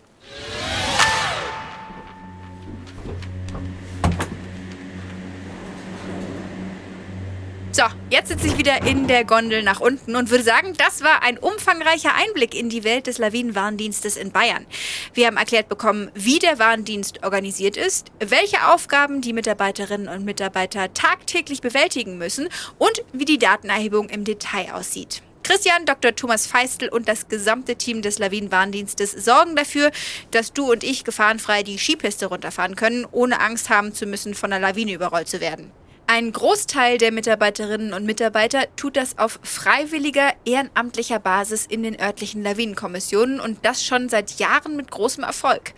So, 7.77 7.83
jetzt 8.09 8.29
sitze 8.29 8.47
ich 8.47 8.57
wieder 8.57 8.87
in 8.87 9.07
der 9.07 9.23
Gondel 9.23 9.61
nach 9.61 9.79
unten 9.79 10.15
und 10.15 10.31
würde 10.31 10.43
sagen, 10.43 10.73
das 10.79 11.03
war 11.03 11.21
ein 11.21 11.37
umfangreicher 11.37 12.15
Einblick 12.15 12.55
in 12.55 12.69
die 12.69 12.83
Welt 12.83 13.05
des 13.05 13.19
Lawinenwarndienstes 13.19 14.17
in 14.17 14.31
Bayern. 14.31 14.65
Wir 15.13 15.27
haben 15.27 15.37
erklärt 15.37 15.69
bekommen, 15.69 16.09
wie 16.15 16.39
der 16.39 16.57
Warndienst 16.57 17.23
organisiert 17.23 17.77
ist, 17.77 18.07
welche 18.17 18.69
Aufgaben 18.69 19.21
die 19.21 19.31
Mitarbeiterinnen 19.31 20.07
und 20.07 20.25
Mitarbeiter 20.25 20.91
tagtäglich 20.95 21.61
bewältigen 21.61 22.17
müssen 22.17 22.49
und 22.79 23.03
wie 23.13 23.25
die 23.25 23.37
Datenerhebung 23.37 24.09
im 24.09 24.23
Detail 24.23 24.73
aussieht. 24.73 25.21
Christian, 25.43 25.85
Dr. 25.85 26.15
Thomas 26.15 26.47
Feistel 26.47 26.89
und 26.89 27.07
das 27.07 27.27
gesamte 27.27 27.75
Team 27.75 28.01
des 28.01 28.17
Lawinenwarndienstes 28.17 29.11
sorgen 29.11 29.55
dafür, 29.55 29.91
dass 30.31 30.51
du 30.51 30.71
und 30.71 30.83
ich 30.83 31.03
gefahrenfrei 31.03 31.61
die 31.61 31.77
Skipiste 31.77 32.25
runterfahren 32.25 32.75
können, 32.75 33.05
ohne 33.11 33.39
Angst 33.39 33.69
haben 33.69 33.93
zu 33.93 34.07
müssen, 34.07 34.33
von 34.33 34.51
einer 34.51 34.67
Lawine 34.67 34.93
überrollt 34.93 35.27
zu 35.27 35.41
werden. 35.41 35.71
Ein 36.09 36.31
Großteil 36.31 36.97
der 36.97 37.11
Mitarbeiterinnen 37.11 37.91
und 37.91 38.05
Mitarbeiter 38.05 38.63
tut 38.77 38.95
das 38.95 39.17
auf 39.17 39.41
freiwilliger, 39.43 40.31
ehrenamtlicher 40.45 41.19
Basis 41.19 41.65
in 41.65 41.83
den 41.83 41.99
örtlichen 41.99 42.41
Lawinenkommissionen 42.43 43.41
und 43.41 43.65
das 43.65 43.83
schon 43.83 44.07
seit 44.07 44.39
Jahren 44.39 44.77
mit 44.77 44.89
großem 44.89 45.25
Erfolg. 45.25 45.73